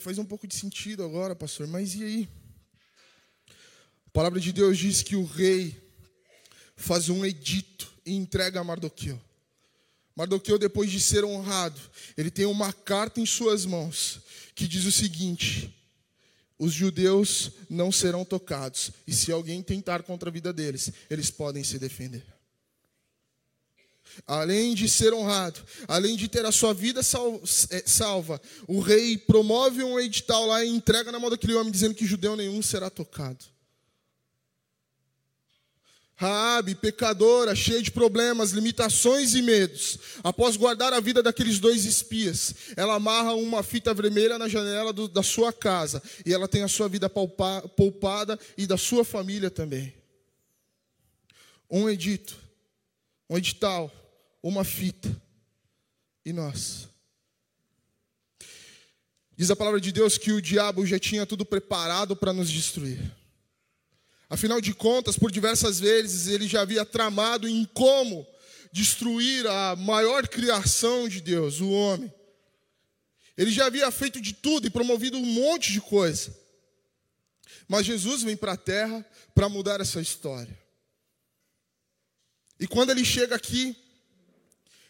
faz 0.00 0.18
um 0.18 0.24
pouco 0.24 0.46
de 0.46 0.54
sentido 0.54 1.04
agora, 1.04 1.34
pastor, 1.34 1.66
mas 1.66 1.94
e 1.94 2.04
aí? 2.04 2.28
A 4.06 4.10
palavra 4.10 4.40
de 4.40 4.52
Deus 4.52 4.78
diz 4.78 5.02
que 5.02 5.14
o 5.14 5.24
rei 5.24 5.76
faz 6.76 7.08
um 7.08 7.24
edito 7.24 7.92
e 8.04 8.14
entrega 8.14 8.60
a 8.60 8.64
Mardoqueu. 8.64 9.20
Mardoqueu, 10.14 10.58
depois 10.58 10.90
de 10.90 11.00
ser 11.00 11.24
honrado, 11.24 11.80
ele 12.16 12.30
tem 12.30 12.46
uma 12.46 12.72
carta 12.72 13.20
em 13.20 13.26
suas 13.26 13.66
mãos 13.66 14.20
que 14.54 14.66
diz 14.66 14.84
o 14.84 14.92
seguinte: 14.92 15.74
os 16.58 16.72
judeus 16.72 17.52
não 17.68 17.92
serão 17.92 18.24
tocados, 18.24 18.90
e 19.06 19.12
se 19.12 19.30
alguém 19.30 19.62
tentar 19.62 20.02
contra 20.02 20.30
a 20.30 20.32
vida 20.32 20.52
deles, 20.52 20.90
eles 21.10 21.30
podem 21.30 21.62
se 21.62 21.78
defender. 21.78 22.35
Além 24.26 24.74
de 24.74 24.88
ser 24.88 25.12
honrado, 25.12 25.60
além 25.88 26.16
de 26.16 26.28
ter 26.28 26.44
a 26.44 26.52
sua 26.52 26.72
vida 26.72 27.00
é, 27.00 27.82
salva, 27.86 28.40
o 28.66 28.80
rei 28.80 29.18
promove 29.18 29.82
um 29.82 29.98
edital 29.98 30.46
lá 30.46 30.64
e 30.64 30.68
entrega 30.68 31.10
na 31.10 31.18
mão 31.18 31.30
daquele 31.30 31.54
homem 31.54 31.72
dizendo 31.72 31.94
que 31.94 32.06
judeu 32.06 32.36
nenhum 32.36 32.62
será 32.62 32.88
tocado. 32.88 33.44
Raabe, 36.18 36.74
pecadora, 36.74 37.54
cheia 37.54 37.82
de 37.82 37.90
problemas, 37.90 38.52
limitações 38.52 39.34
e 39.34 39.42
medos. 39.42 39.98
Após 40.24 40.56
guardar 40.56 40.94
a 40.94 41.00
vida 41.00 41.22
daqueles 41.22 41.58
dois 41.58 41.84
espias, 41.84 42.54
ela 42.74 42.94
amarra 42.94 43.34
uma 43.34 43.62
fita 43.62 43.92
vermelha 43.92 44.38
na 44.38 44.48
janela 44.48 44.94
do, 44.94 45.08
da 45.08 45.22
sua 45.22 45.52
casa 45.52 46.02
e 46.24 46.32
ela 46.32 46.48
tem 46.48 46.62
a 46.62 46.68
sua 46.68 46.88
vida 46.88 47.10
poupa, 47.10 47.60
poupada 47.76 48.38
e 48.56 48.66
da 48.66 48.78
sua 48.78 49.04
família 49.04 49.50
também. 49.50 49.92
Um 51.70 51.86
edito, 51.86 52.34
um 53.28 53.36
edital, 53.36 53.92
uma 54.48 54.64
fita. 54.64 55.10
E 56.24 56.32
nós? 56.32 56.88
Diz 59.36 59.50
a 59.50 59.56
palavra 59.56 59.80
de 59.80 59.92
Deus 59.92 60.16
que 60.16 60.32
o 60.32 60.40
diabo 60.40 60.86
já 60.86 60.98
tinha 60.98 61.26
tudo 61.26 61.44
preparado 61.44 62.16
para 62.16 62.32
nos 62.32 62.50
destruir. 62.50 63.00
Afinal 64.28 64.60
de 64.60 64.72
contas, 64.72 65.18
por 65.18 65.30
diversas 65.30 65.78
vezes 65.78 66.26
ele 66.26 66.48
já 66.48 66.62
havia 66.62 66.84
tramado 66.84 67.48
em 67.48 67.64
como 67.64 68.26
destruir 68.72 69.46
a 69.46 69.76
maior 69.76 70.26
criação 70.26 71.08
de 71.08 71.20
Deus, 71.20 71.60
o 71.60 71.70
homem. 71.70 72.12
Ele 73.36 73.50
já 73.50 73.66
havia 73.66 73.90
feito 73.90 74.20
de 74.20 74.32
tudo 74.32 74.66
e 74.66 74.70
promovido 74.70 75.18
um 75.18 75.24
monte 75.24 75.72
de 75.72 75.80
coisa. 75.80 76.34
Mas 77.68 77.86
Jesus 77.86 78.22
vem 78.22 78.36
para 78.36 78.52
a 78.52 78.56
terra 78.56 79.04
para 79.34 79.48
mudar 79.48 79.80
essa 79.80 80.00
história. 80.00 80.56
E 82.58 82.66
quando 82.66 82.90
ele 82.90 83.04
chega 83.04 83.36
aqui, 83.36 83.76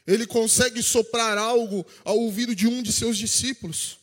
ele 0.06 0.26
consegue 0.26 0.82
soprar 0.82 1.36
algo 1.36 1.84
ao 2.04 2.18
ouvido 2.18 2.54
de 2.54 2.66
um 2.66 2.82
de 2.82 2.92
seus 2.92 3.18
discípulos. 3.18 3.98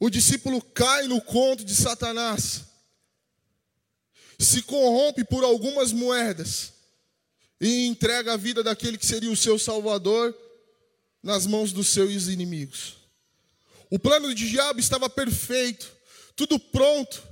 O 0.00 0.10
discípulo 0.10 0.60
cai 0.60 1.06
no 1.06 1.20
conto 1.20 1.64
de 1.64 1.74
Satanás 1.74 2.72
se 4.42 4.62
corrompe 4.62 5.24
por 5.24 5.44
algumas 5.44 5.92
moedas 5.92 6.72
e 7.60 7.86
entrega 7.86 8.34
a 8.34 8.36
vida 8.36 8.62
daquele 8.62 8.98
que 8.98 9.06
seria 9.06 9.30
o 9.30 9.36
seu 9.36 9.58
salvador 9.58 10.36
nas 11.22 11.46
mãos 11.46 11.72
dos 11.72 11.88
seus 11.88 12.26
inimigos. 12.26 12.96
O 13.88 13.98
plano 13.98 14.34
de 14.34 14.48
diabo 14.48 14.80
estava 14.80 15.08
perfeito, 15.08 15.90
tudo 16.34 16.58
pronto. 16.58 17.22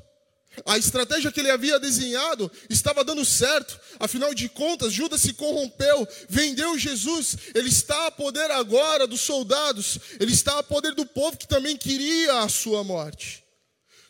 A 0.67 0.77
estratégia 0.77 1.31
que 1.31 1.41
ele 1.41 1.51
havia 1.51 1.79
desenhado 1.79 2.51
estava 2.69 3.05
dando 3.05 3.25
certo. 3.25 3.79
Afinal 3.99 4.35
de 4.35 4.49
contas, 4.49 4.93
Judas 4.93 5.21
se 5.21 5.33
corrompeu, 5.33 6.07
vendeu 6.29 6.79
Jesus. 6.79 7.37
Ele 7.55 7.69
está 7.69 8.09
a 8.09 8.11
poder 8.11 8.51
agora 8.51 9.07
dos 9.07 9.21
soldados. 9.21 9.99
Ele 10.19 10.33
está 10.33 10.59
a 10.59 10.63
poder 10.63 10.95
do 10.95 11.07
povo 11.07 11.37
que 11.37 11.47
também 11.47 11.77
queria 11.77 12.41
a 12.41 12.49
sua 12.49 12.83
morte. 12.83 13.45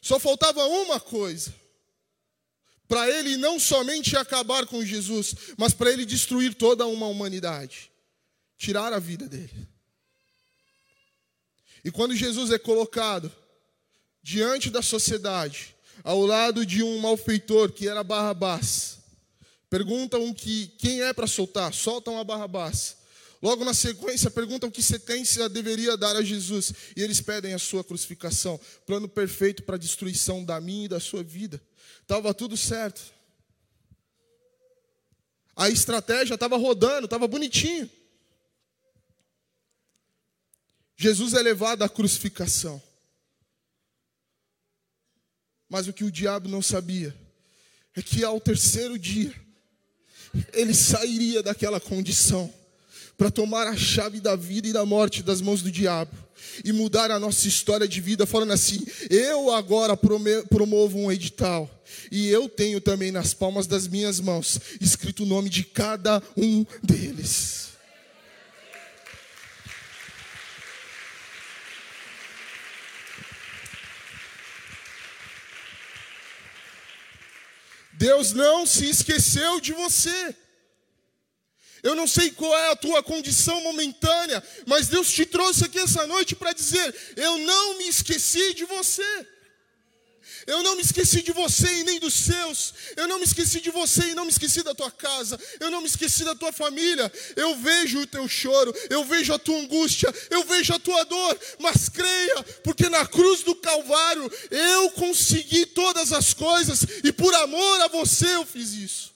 Só 0.00 0.18
faltava 0.18 0.64
uma 0.64 0.98
coisa: 0.98 1.54
para 2.88 3.08
ele 3.08 3.36
não 3.36 3.60
somente 3.60 4.16
acabar 4.16 4.66
com 4.66 4.84
Jesus, 4.84 5.34
mas 5.56 5.74
para 5.74 5.92
ele 5.92 6.06
destruir 6.06 6.54
toda 6.54 6.86
uma 6.86 7.06
humanidade, 7.06 7.90
tirar 8.56 8.92
a 8.92 8.98
vida 8.98 9.28
dele. 9.28 9.68
E 11.84 11.90
quando 11.90 12.16
Jesus 12.16 12.50
é 12.50 12.58
colocado 12.58 13.32
diante 14.22 14.70
da 14.70 14.82
sociedade, 14.82 15.74
ao 16.04 16.24
lado 16.24 16.64
de 16.64 16.82
um 16.82 16.98
malfeitor 16.98 17.72
que 17.72 17.88
era 17.88 18.02
Barrabás, 18.02 18.98
perguntam 19.68 20.32
que 20.32 20.68
quem 20.78 21.02
é 21.02 21.12
para 21.12 21.26
soltar, 21.26 21.72
soltam 21.72 22.18
a 22.18 22.24
Barrabás. 22.24 22.96
Logo 23.42 23.64
na 23.64 23.72
sequência, 23.72 24.30
perguntam 24.30 24.70
que 24.70 24.82
sentença 24.82 25.48
deveria 25.48 25.96
dar 25.96 26.14
a 26.14 26.22
Jesus. 26.22 26.74
E 26.94 27.02
eles 27.02 27.22
pedem 27.22 27.54
a 27.54 27.58
sua 27.58 27.82
crucificação. 27.82 28.60
Plano 28.84 29.08
perfeito 29.08 29.62
para 29.62 29.76
a 29.76 29.78
destruição 29.78 30.44
da 30.44 30.60
minha 30.60 30.84
e 30.84 30.88
da 30.88 31.00
sua 31.00 31.22
vida. 31.22 31.60
Estava 32.02 32.34
tudo 32.34 32.54
certo. 32.54 33.00
A 35.56 35.70
estratégia 35.70 36.34
estava 36.34 36.58
rodando, 36.58 37.06
estava 37.06 37.26
bonitinho. 37.26 37.88
Jesus 40.96 41.32
é 41.32 41.40
levado 41.40 41.82
à 41.82 41.88
crucificação. 41.88 42.82
Mas 45.70 45.86
o 45.86 45.92
que 45.92 46.04
o 46.04 46.10
diabo 46.10 46.48
não 46.48 46.60
sabia 46.60 47.14
é 47.96 48.02
que 48.02 48.24
ao 48.24 48.40
terceiro 48.40 48.98
dia 48.98 49.32
ele 50.52 50.74
sairia 50.74 51.42
daquela 51.42 51.80
condição 51.80 52.52
para 53.16 53.30
tomar 53.30 53.66
a 53.66 53.76
chave 53.76 54.20
da 54.20 54.34
vida 54.34 54.68
e 54.68 54.72
da 54.72 54.84
morte 54.84 55.22
das 55.22 55.40
mãos 55.40 55.62
do 55.62 55.70
diabo 55.70 56.10
e 56.64 56.72
mudar 56.72 57.10
a 57.10 57.18
nossa 57.18 57.46
história 57.46 57.86
de 57.86 58.00
vida, 58.00 58.26
falando 58.26 58.52
assim: 58.52 58.80
eu 59.08 59.52
agora 59.52 59.96
promovo 59.96 60.98
um 60.98 61.12
edital 61.12 61.70
e 62.10 62.28
eu 62.28 62.48
tenho 62.48 62.80
também 62.80 63.12
nas 63.12 63.32
palmas 63.34 63.66
das 63.66 63.86
minhas 63.86 64.20
mãos 64.20 64.60
escrito 64.80 65.22
o 65.22 65.26
nome 65.26 65.48
de 65.48 65.64
cada 65.64 66.22
um 66.36 66.64
deles. 66.82 67.69
Deus 78.00 78.32
não 78.32 78.64
se 78.64 78.88
esqueceu 78.88 79.60
de 79.60 79.74
você. 79.74 80.34
Eu 81.82 81.94
não 81.94 82.06
sei 82.06 82.30
qual 82.30 82.56
é 82.56 82.70
a 82.70 82.76
tua 82.76 83.02
condição 83.02 83.60
momentânea, 83.60 84.42
mas 84.66 84.88
Deus 84.88 85.12
te 85.12 85.26
trouxe 85.26 85.66
aqui 85.66 85.78
essa 85.78 86.06
noite 86.06 86.34
para 86.34 86.54
dizer: 86.54 86.94
eu 87.14 87.36
não 87.36 87.76
me 87.76 87.86
esqueci 87.88 88.54
de 88.54 88.64
você. 88.64 89.28
Eu 90.46 90.62
não 90.62 90.76
me 90.76 90.82
esqueci 90.82 91.22
de 91.22 91.32
você 91.32 91.66
e 91.80 91.84
nem 91.84 91.98
dos 91.98 92.14
seus. 92.14 92.74
Eu 92.96 93.06
não 93.06 93.18
me 93.18 93.24
esqueci 93.24 93.60
de 93.60 93.70
você 93.70 94.08
e 94.08 94.14
não 94.14 94.24
me 94.24 94.30
esqueci 94.30 94.62
da 94.62 94.74
tua 94.74 94.90
casa. 94.90 95.38
Eu 95.58 95.70
não 95.70 95.80
me 95.80 95.86
esqueci 95.86 96.24
da 96.24 96.34
tua 96.34 96.52
família. 96.52 97.10
Eu 97.36 97.56
vejo 97.56 98.00
o 98.00 98.06
teu 98.06 98.28
choro, 98.28 98.74
eu 98.88 99.04
vejo 99.04 99.32
a 99.32 99.38
tua 99.38 99.58
angústia, 99.58 100.12
eu 100.30 100.44
vejo 100.44 100.74
a 100.74 100.78
tua 100.78 101.04
dor. 101.04 101.38
Mas 101.58 101.88
creia, 101.88 102.42
porque 102.64 102.88
na 102.88 103.06
cruz 103.06 103.42
do 103.42 103.54
Calvário 103.54 104.30
eu 104.50 104.90
consegui 104.92 105.66
todas 105.66 106.12
as 106.12 106.32
coisas 106.32 106.84
e 107.04 107.12
por 107.12 107.34
amor 107.34 107.80
a 107.82 107.88
você 107.88 108.34
eu 108.34 108.46
fiz 108.46 108.72
isso. 108.72 109.10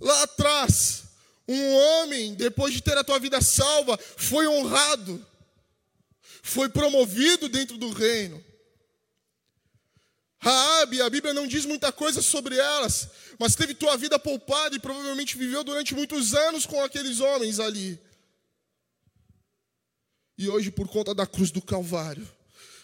Lá 0.00 0.22
atrás, 0.22 1.02
um 1.48 1.74
homem, 1.74 2.34
depois 2.34 2.72
de 2.72 2.82
ter 2.82 2.96
a 2.96 3.02
tua 3.02 3.18
vida 3.18 3.40
salva, 3.40 3.98
foi 4.16 4.46
honrado, 4.46 5.24
foi 6.42 6.68
promovido 6.68 7.48
dentro 7.48 7.76
do 7.76 7.90
reino. 7.90 8.44
Raabe, 10.40 11.02
a 11.02 11.10
Bíblia 11.10 11.34
não 11.34 11.46
diz 11.46 11.64
muita 11.64 11.90
coisa 11.90 12.22
sobre 12.22 12.56
elas, 12.56 13.08
mas 13.38 13.56
teve 13.56 13.74
tua 13.74 13.96
vida 13.96 14.18
poupada 14.18 14.76
e 14.76 14.78
provavelmente 14.78 15.36
viveu 15.36 15.64
durante 15.64 15.94
muitos 15.94 16.34
anos 16.34 16.64
com 16.64 16.80
aqueles 16.82 17.20
homens 17.20 17.58
ali. 17.58 18.00
E 20.36 20.48
hoje, 20.48 20.70
por 20.70 20.86
conta 20.86 21.12
da 21.12 21.26
cruz 21.26 21.50
do 21.50 21.60
Calvário, 21.60 22.26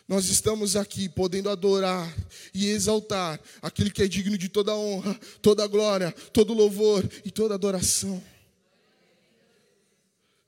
nós 0.09 0.27
estamos 0.27 0.75
aqui 0.75 1.09
podendo 1.09 1.49
adorar 1.49 2.13
e 2.53 2.67
exaltar 2.67 3.41
aquele 3.63 3.91
que 3.91 4.03
é 4.03 4.09
digno 4.09 4.37
de 4.37 4.49
toda 4.49 4.75
honra, 4.75 5.15
toda 5.41 5.67
glória, 5.67 6.13
todo 6.33 6.53
louvor 6.53 7.09
e 7.25 7.31
toda 7.31 7.55
adoração. 7.55 8.23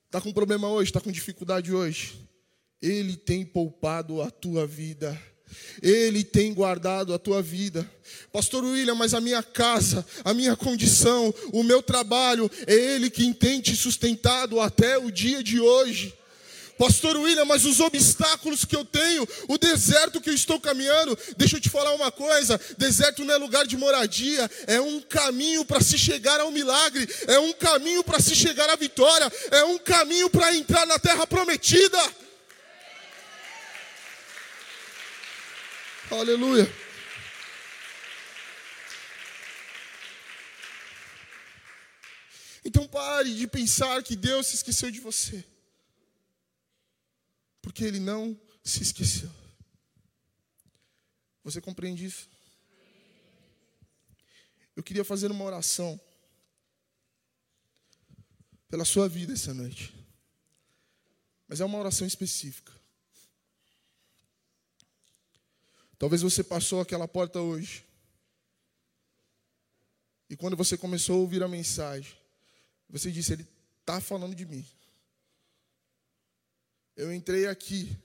Está 0.06 0.20
com 0.20 0.32
problema 0.32 0.68
hoje, 0.68 0.90
está 0.90 1.00
com 1.00 1.12
dificuldade 1.12 1.72
hoje? 1.72 2.18
Ele 2.80 3.16
tem 3.16 3.44
poupado 3.44 4.20
a 4.20 4.30
tua 4.30 4.66
vida. 4.66 5.20
Ele 5.82 6.24
tem 6.24 6.52
guardado 6.52 7.14
a 7.14 7.18
tua 7.18 7.42
vida. 7.42 7.88
Pastor 8.32 8.64
William, 8.64 8.94
mas 8.94 9.14
a 9.14 9.20
minha 9.20 9.42
casa, 9.42 10.04
a 10.24 10.34
minha 10.34 10.56
condição, 10.56 11.32
o 11.52 11.62
meu 11.62 11.82
trabalho, 11.82 12.50
é 12.66 12.74
Ele 12.74 13.10
quem 13.10 13.32
tem 13.32 13.60
te 13.60 13.74
sustentado 13.74 14.60
até 14.60 14.98
o 14.98 15.10
dia 15.10 15.42
de 15.42 15.60
hoje. 15.60 16.14
Pastor 16.78 17.16
William, 17.16 17.46
mas 17.46 17.64
os 17.64 17.80
obstáculos 17.80 18.64
que 18.64 18.76
eu 18.76 18.84
tenho, 18.84 19.26
o 19.48 19.56
deserto 19.56 20.20
que 20.20 20.28
eu 20.28 20.34
estou 20.34 20.60
caminhando, 20.60 21.18
deixa 21.36 21.56
eu 21.56 21.60
te 21.60 21.70
falar 21.70 21.94
uma 21.94 22.12
coisa: 22.12 22.60
deserto 22.76 23.24
não 23.24 23.34
é 23.34 23.38
lugar 23.38 23.66
de 23.66 23.78
moradia, 23.78 24.50
é 24.66 24.78
um 24.78 25.00
caminho 25.00 25.64
para 25.64 25.80
se 25.80 25.96
chegar 25.96 26.38
ao 26.38 26.50
milagre, 26.50 27.08
é 27.26 27.38
um 27.38 27.52
caminho 27.54 28.04
para 28.04 28.20
se 28.20 28.34
chegar 28.34 28.68
à 28.68 28.76
vitória, 28.76 29.32
é 29.50 29.64
um 29.64 29.78
caminho 29.78 30.28
para 30.28 30.54
entrar 30.54 30.86
na 30.86 30.98
terra 30.98 31.26
prometida. 31.26 31.98
Aleluia. 36.20 36.66
Então 42.64 42.88
pare 42.88 43.34
de 43.34 43.46
pensar 43.46 44.02
que 44.02 44.16
Deus 44.16 44.46
se 44.48 44.56
esqueceu 44.56 44.90
de 44.90 45.00
você. 45.00 45.44
Porque 47.60 47.84
Ele 47.84 48.00
não 48.00 48.38
se 48.64 48.82
esqueceu. 48.82 49.30
Você 51.44 51.60
compreende 51.60 52.04
isso? 52.04 52.28
Eu 54.74 54.82
queria 54.82 55.04
fazer 55.04 55.30
uma 55.30 55.44
oração 55.44 56.00
pela 58.68 58.84
sua 58.84 59.08
vida 59.08 59.32
essa 59.32 59.54
noite. 59.54 59.94
Mas 61.46 61.60
é 61.60 61.64
uma 61.64 61.78
oração 61.78 62.06
específica. 62.06 62.72
Talvez 65.98 66.22
você 66.22 66.44
passou 66.44 66.80
aquela 66.80 67.08
porta 67.08 67.40
hoje. 67.40 67.84
E 70.28 70.36
quando 70.36 70.56
você 70.56 70.76
começou 70.76 71.16
a 71.16 71.20
ouvir 71.20 71.42
a 71.42 71.48
mensagem, 71.48 72.16
você 72.88 73.10
disse: 73.10 73.32
Ele 73.32 73.46
está 73.80 74.00
falando 74.00 74.34
de 74.34 74.44
mim. 74.44 74.66
Eu 76.96 77.12
entrei 77.12 77.46
aqui 77.46 77.96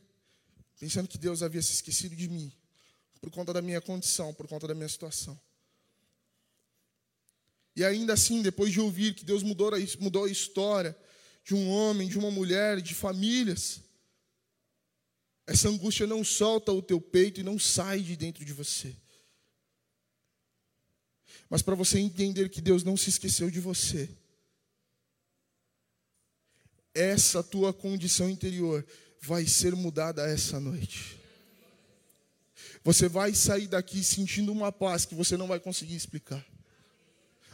pensando 0.80 1.08
que 1.08 1.18
Deus 1.18 1.44
havia 1.44 1.62
se 1.62 1.74
esquecido 1.74 2.16
de 2.16 2.28
mim, 2.28 2.52
por 3.20 3.30
conta 3.30 3.54
da 3.54 3.62
minha 3.62 3.80
condição, 3.80 4.34
por 4.34 4.48
conta 4.48 4.68
da 4.68 4.74
minha 4.74 4.90
situação. 4.90 5.40
E 7.76 7.86
ainda 7.86 8.14
assim, 8.14 8.42
depois 8.42 8.72
de 8.72 8.80
ouvir 8.80 9.14
que 9.16 9.24
Deus 9.24 9.44
mudou 9.44 9.74
a, 9.74 9.78
mudou 10.00 10.26
a 10.26 10.30
história 10.30 10.96
de 11.44 11.56
um 11.56 11.70
homem, 11.70 12.08
de 12.08 12.18
uma 12.18 12.30
mulher, 12.30 12.82
de 12.82 12.94
famílias, 12.94 13.80
essa 15.52 15.68
angústia 15.68 16.08
não 16.08 16.24
solta 16.24 16.72
o 16.72 16.82
teu 16.82 17.02
peito 17.02 17.42
e 17.42 17.44
não 17.44 17.60
sai 17.60 18.00
de 18.00 18.16
dentro 18.16 18.46
de 18.46 18.54
você. 18.54 18.96
Mas 21.50 21.62
para 21.62 21.76
você 21.76 22.00
entender 22.00 22.48
que 22.48 22.62
Deus 22.62 22.86
não 22.86 22.96
se 22.96 23.10
esqueceu 23.10 23.52
de 23.52 23.60
você, 23.60 24.10
essa 26.94 27.44
tua 27.44 27.74
condição 27.74 28.30
interior 28.30 28.86
vai 29.20 29.46
ser 29.46 29.76
mudada 29.76 30.26
essa 30.26 30.58
noite. 30.58 31.20
Você 32.82 33.10
vai 33.10 33.36
sair 33.36 33.68
daqui 33.68 34.02
sentindo 34.02 34.54
uma 34.54 34.72
paz 34.72 35.06
que 35.06 35.14
você 35.14 35.36
não 35.36 35.48
vai 35.48 35.60
conseguir 35.60 35.96
explicar. 35.96 36.46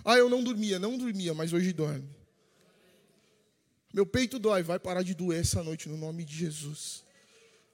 Ah, 0.05 0.17
eu 0.17 0.29
não 0.29 0.43
dormia, 0.43 0.77
não 0.77 0.99
dormia, 0.99 1.33
mas 1.33 1.51
hoje 1.51 1.73
dorme. 1.73 2.07
Meu 3.91 4.05
peito 4.05 4.37
dói, 4.37 4.61
vai 4.61 4.77
parar 4.77 5.01
de 5.01 5.15
doer 5.15 5.41
essa 5.41 5.63
noite 5.63 5.89
no 5.89 5.97
nome 5.97 6.23
de 6.23 6.35
Jesus. 6.35 7.06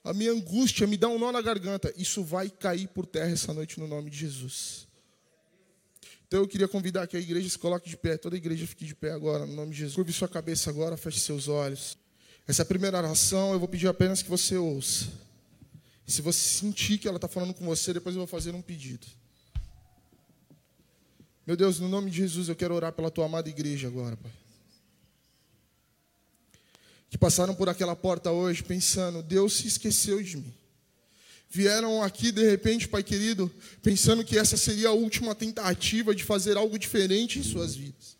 A 0.03 0.13
minha 0.13 0.31
angústia 0.31 0.85
me 0.85 0.97
dá 0.97 1.07
um 1.07 1.17
nó 1.17 1.31
na 1.31 1.41
garganta, 1.41 1.93
isso 1.95 2.23
vai 2.23 2.49
cair 2.49 2.87
por 2.89 3.05
terra 3.05 3.31
essa 3.31 3.53
noite 3.53 3.79
no 3.79 3.87
nome 3.87 4.09
de 4.09 4.17
Jesus. 4.17 4.85
Então 6.27 6.41
eu 6.41 6.47
queria 6.47 6.67
convidar 6.67 7.07
que 7.07 7.15
a 7.15 7.19
igreja 7.19 7.47
se 7.47 7.57
coloque 7.57 7.89
de 7.89 7.95
pé, 7.95 8.17
toda 8.17 8.35
a 8.35 8.37
igreja 8.37 8.67
fique 8.67 8.85
de 8.85 8.95
pé 8.95 9.11
agora, 9.11 9.45
no 9.45 9.53
nome 9.53 9.71
de 9.71 9.77
Jesus. 9.77 9.95
Curve 9.95 10.11
sua 10.11 10.27
cabeça 10.27 10.69
agora, 10.69 10.97
feche 10.97 11.19
seus 11.19 11.47
olhos. 11.47 11.97
Essa 12.45 12.65
primeira 12.65 12.97
oração 12.97 13.53
eu 13.53 13.59
vou 13.59 13.67
pedir 13.67 13.87
apenas 13.87 14.21
que 14.21 14.29
você 14.29 14.57
ouça. 14.57 15.07
E 16.05 16.11
se 16.11 16.21
você 16.21 16.39
sentir 16.39 16.97
que 16.97 17.07
ela 17.07 17.17
está 17.17 17.29
falando 17.29 17.53
com 17.53 17.63
você, 17.63 17.93
depois 17.93 18.15
eu 18.15 18.19
vou 18.19 18.27
fazer 18.27 18.53
um 18.53 18.61
pedido. 18.61 19.07
Meu 21.47 21.55
Deus, 21.55 21.79
no 21.79 21.87
nome 21.87 22.09
de 22.09 22.17
Jesus, 22.17 22.49
eu 22.49 22.55
quero 22.55 22.73
orar 22.73 22.91
pela 22.91 23.11
tua 23.11 23.25
amada 23.25 23.47
igreja 23.47 23.87
agora, 23.87 24.17
Pai. 24.17 24.31
Que 27.13 27.17
passaram 27.19 27.53
por 27.53 27.69
aquela 27.69 27.95
porta 27.95 28.31
hoje 28.31 28.63
pensando, 28.63 29.21
Deus 29.21 29.53
se 29.53 29.67
esqueceu 29.67 30.19
de 30.23 30.37
mim 30.37 30.53
vieram 31.47 32.01
aqui 32.01 32.31
de 32.31 32.43
repente, 32.49 32.87
Pai 32.87 33.03
querido, 33.03 33.53
pensando 33.83 34.23
que 34.23 34.39
essa 34.39 34.57
seria 34.57 34.87
a 34.87 34.93
última 34.93 35.35
tentativa 35.35 36.15
de 36.15 36.23
fazer 36.23 36.57
algo 36.57 36.79
diferente 36.79 37.37
em 37.37 37.43
suas 37.43 37.75
vidas. 37.75 38.17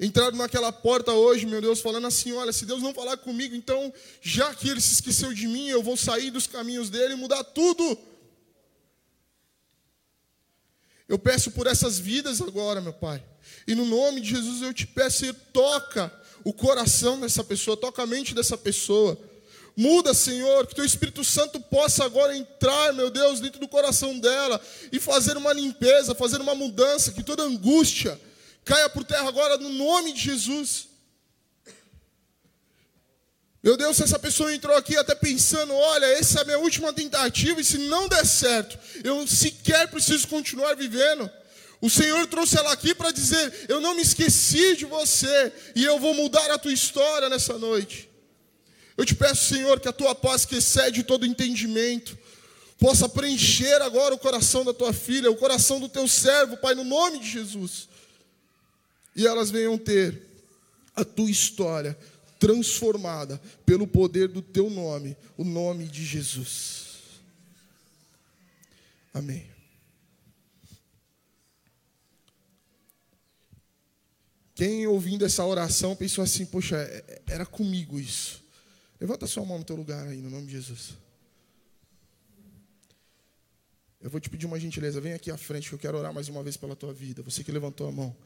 Entraram 0.00 0.36
naquela 0.36 0.72
porta 0.72 1.12
hoje, 1.12 1.46
meu 1.46 1.60
Deus, 1.60 1.80
falando 1.80 2.08
assim: 2.08 2.32
olha, 2.32 2.52
se 2.52 2.66
Deus 2.66 2.82
não 2.82 2.92
falar 2.92 3.18
comigo, 3.18 3.54
então, 3.54 3.94
já 4.20 4.52
que 4.52 4.68
ele 4.68 4.80
se 4.80 4.94
esqueceu 4.94 5.32
de 5.32 5.46
mim, 5.46 5.68
eu 5.68 5.80
vou 5.80 5.96
sair 5.96 6.32
dos 6.32 6.48
caminhos 6.48 6.90
dele 6.90 7.14
e 7.14 7.16
mudar 7.16 7.44
tudo. 7.44 7.96
Eu 11.08 11.20
peço 11.20 11.52
por 11.52 11.68
essas 11.68 12.00
vidas 12.00 12.42
agora, 12.42 12.80
meu 12.80 12.92
Pai. 12.92 13.22
E 13.64 13.76
no 13.76 13.86
nome 13.86 14.20
de 14.20 14.30
Jesus 14.30 14.60
eu 14.60 14.74
te 14.74 14.88
peço, 14.88 15.32
toca 15.52 16.12
o 16.46 16.52
coração 16.52 17.18
dessa 17.18 17.42
pessoa, 17.42 17.76
toca 17.76 18.04
a 18.04 18.06
mente 18.06 18.32
dessa 18.32 18.56
pessoa. 18.56 19.18
Muda, 19.76 20.14
Senhor, 20.14 20.64
que 20.64 20.76
teu 20.76 20.84
Espírito 20.84 21.24
Santo 21.24 21.58
possa 21.58 22.04
agora 22.04 22.36
entrar, 22.36 22.92
meu 22.92 23.10
Deus, 23.10 23.40
dentro 23.40 23.58
do 23.58 23.66
coração 23.66 24.16
dela 24.20 24.60
e 24.92 25.00
fazer 25.00 25.36
uma 25.36 25.52
limpeza, 25.52 26.14
fazer 26.14 26.40
uma 26.40 26.54
mudança, 26.54 27.10
que 27.10 27.24
toda 27.24 27.42
angústia 27.42 28.16
caia 28.64 28.88
por 28.88 29.02
terra 29.02 29.26
agora 29.26 29.56
no 29.56 29.70
nome 29.70 30.12
de 30.12 30.20
Jesus. 30.20 30.86
Meu 33.60 33.76
Deus, 33.76 33.96
se 33.96 34.04
essa 34.04 34.16
pessoa 34.16 34.54
entrou 34.54 34.76
aqui 34.76 34.96
até 34.96 35.16
pensando, 35.16 35.74
olha, 35.74 36.06
essa 36.06 36.38
é 36.38 36.42
a 36.42 36.44
minha 36.44 36.58
última 36.60 36.92
tentativa, 36.92 37.60
e 37.60 37.64
se 37.64 37.78
não 37.78 38.06
der 38.06 38.24
certo, 38.24 38.78
eu 39.02 39.26
sequer 39.26 39.90
preciso 39.90 40.28
continuar 40.28 40.76
vivendo. 40.76 41.28
O 41.80 41.90
Senhor 41.90 42.26
trouxe 42.26 42.58
ela 42.58 42.72
aqui 42.72 42.94
para 42.94 43.10
dizer: 43.10 43.66
Eu 43.68 43.80
não 43.80 43.94
me 43.94 44.02
esqueci 44.02 44.76
de 44.76 44.84
você, 44.84 45.52
e 45.74 45.84
eu 45.84 45.98
vou 45.98 46.14
mudar 46.14 46.50
a 46.50 46.58
tua 46.58 46.72
história 46.72 47.28
nessa 47.28 47.58
noite. 47.58 48.08
Eu 48.96 49.04
te 49.04 49.14
peço, 49.14 49.54
Senhor, 49.54 49.78
que 49.78 49.88
a 49.88 49.92
tua 49.92 50.14
paz 50.14 50.46
que 50.46 50.56
excede 50.56 51.02
todo 51.02 51.26
entendimento, 51.26 52.16
possa 52.78 53.08
preencher 53.08 53.80
agora 53.82 54.14
o 54.14 54.18
coração 54.18 54.64
da 54.64 54.72
tua 54.72 54.92
filha, 54.92 55.30
o 55.30 55.36
coração 55.36 55.78
do 55.78 55.88
teu 55.88 56.08
servo, 56.08 56.56
Pai, 56.56 56.74
no 56.74 56.84
nome 56.84 57.18
de 57.18 57.30
Jesus. 57.30 57.88
E 59.14 59.26
elas 59.26 59.50
venham 59.50 59.76
ter 59.76 60.22
a 60.94 61.04
tua 61.04 61.30
história 61.30 61.96
transformada 62.38 63.40
pelo 63.64 63.86
poder 63.86 64.28
do 64.28 64.42
teu 64.42 64.70
nome, 64.70 65.16
o 65.36 65.44
nome 65.44 65.84
de 65.84 66.04
Jesus. 66.04 66.86
Amém. 69.12 69.55
Quem 74.56 74.86
ouvindo 74.86 75.22
essa 75.22 75.44
oração 75.44 75.94
pensou 75.94 76.24
assim, 76.24 76.46
poxa, 76.46 76.76
é, 76.78 77.22
era 77.26 77.44
comigo 77.44 78.00
isso. 78.00 78.42
Levanta 78.98 79.26
sua 79.26 79.44
mão 79.44 79.58
no 79.58 79.64
teu 79.64 79.76
lugar 79.76 80.08
aí, 80.08 80.16
no 80.16 80.30
nome 80.30 80.46
de 80.46 80.52
Jesus. 80.52 80.94
Eu 84.00 84.08
vou 84.08 84.18
te 84.18 84.30
pedir 84.30 84.46
uma 84.46 84.58
gentileza, 84.58 84.98
vem 84.98 85.12
aqui 85.12 85.30
à 85.30 85.36
frente 85.36 85.68
que 85.68 85.74
eu 85.74 85.78
quero 85.78 85.98
orar 85.98 86.10
mais 86.10 86.30
uma 86.30 86.42
vez 86.42 86.56
pela 86.56 86.74
tua 86.74 86.94
vida. 86.94 87.22
Você 87.22 87.44
que 87.44 87.52
levantou 87.52 87.86
a 87.86 87.92
mão. 87.92 88.16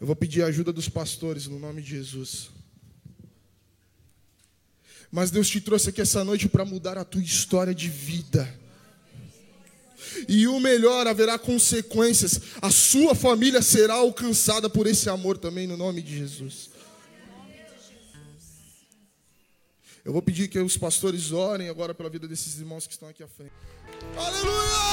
Eu 0.00 0.06
vou 0.06 0.14
pedir 0.14 0.44
a 0.44 0.46
ajuda 0.46 0.72
dos 0.72 0.88
pastores 0.88 1.48
no 1.48 1.58
nome 1.58 1.82
de 1.82 1.90
Jesus. 1.90 2.50
Mas 5.10 5.32
Deus 5.32 5.48
te 5.48 5.60
trouxe 5.60 5.88
aqui 5.88 6.00
essa 6.00 6.22
noite 6.22 6.48
para 6.48 6.64
mudar 6.64 6.96
a 6.96 7.04
tua 7.04 7.20
história 7.20 7.74
de 7.74 7.88
vida. 7.88 8.48
E 10.28 10.46
o 10.46 10.60
melhor, 10.60 11.06
haverá 11.06 11.38
consequências. 11.38 12.40
A 12.60 12.70
sua 12.70 13.14
família 13.14 13.62
será 13.62 13.94
alcançada 13.94 14.68
por 14.68 14.86
esse 14.86 15.08
amor 15.08 15.38
também, 15.38 15.66
no 15.66 15.76
nome 15.76 16.02
de 16.02 16.18
Jesus. 16.18 16.74
Eu 20.04 20.12
vou 20.12 20.20
pedir 20.20 20.48
que 20.48 20.58
os 20.58 20.76
pastores 20.76 21.32
orem 21.32 21.70
agora 21.70 21.94
pela 21.94 22.10
vida 22.10 22.28
desses 22.28 22.58
irmãos 22.58 22.86
que 22.86 22.92
estão 22.92 23.08
aqui 23.08 23.22
à 23.22 23.26
frente. 23.26 23.52
Aleluia! 24.14 24.84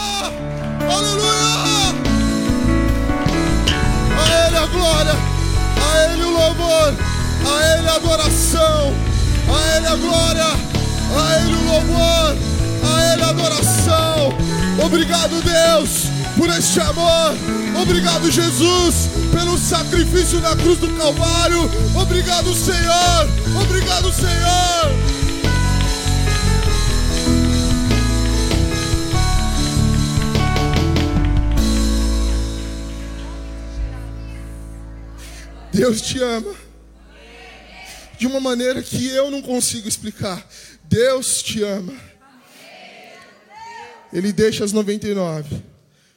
Aleluia! 0.90 2.32
A 4.18 4.48
Ele 4.48 4.58
a 4.58 4.66
glória, 4.68 5.12
a 5.84 6.14
Ele 6.14 6.24
o 6.24 6.30
louvor, 6.30 6.94
a 7.46 7.78
Ele 7.78 7.88
a 7.90 7.96
adoração, 7.96 8.94
a 9.54 9.78
Ele 9.78 9.88
a 9.88 9.96
glória, 9.98 10.46
a 10.46 11.42
Ele 11.42 11.56
o 11.56 11.64
louvor, 11.66 12.38
a 12.88 13.14
Ele 13.14 13.24
a 13.24 13.30
adoração. 13.30 14.61
Obrigado, 14.80 15.42
Deus, 15.42 16.06
por 16.38 16.50
este 16.50 16.80
amor. 16.80 17.34
Obrigado, 17.82 18.30
Jesus, 18.32 19.10
pelo 19.32 19.58
sacrifício 19.58 20.40
na 20.40 20.56
cruz 20.56 20.78
do 20.80 20.90
Calvário. 20.98 21.70
Obrigado, 21.96 22.54
Senhor. 22.54 23.30
Obrigado, 23.62 24.12
Senhor. 24.14 25.12
Deus 35.74 36.02
te 36.02 36.22
ama. 36.22 36.54
De 38.20 38.28
uma 38.28 38.40
maneira 38.40 38.84
que 38.84 39.08
eu 39.10 39.32
não 39.32 39.42
consigo 39.42 39.88
explicar. 39.88 40.46
Deus 40.84 41.42
te 41.42 41.64
ama. 41.64 42.11
Ele 44.14 44.32
deixa 44.32 44.64
as 44.64 44.72
99. 44.72 45.62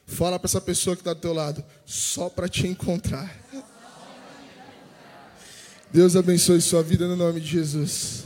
Fala 0.05 0.37
para 0.37 0.47
essa 0.47 0.61
pessoa 0.61 0.95
que 0.95 1.01
está 1.01 1.13
do 1.13 1.19
teu 1.19 1.33
lado, 1.33 1.63
só 1.85 2.29
para 2.29 2.47
te 2.47 2.67
encontrar. 2.67 3.35
Deus 5.91 6.15
abençoe 6.15 6.61
sua 6.61 6.83
vida 6.83 7.07
no 7.07 7.15
nome 7.15 7.39
de 7.39 7.47
Jesus. 7.47 8.25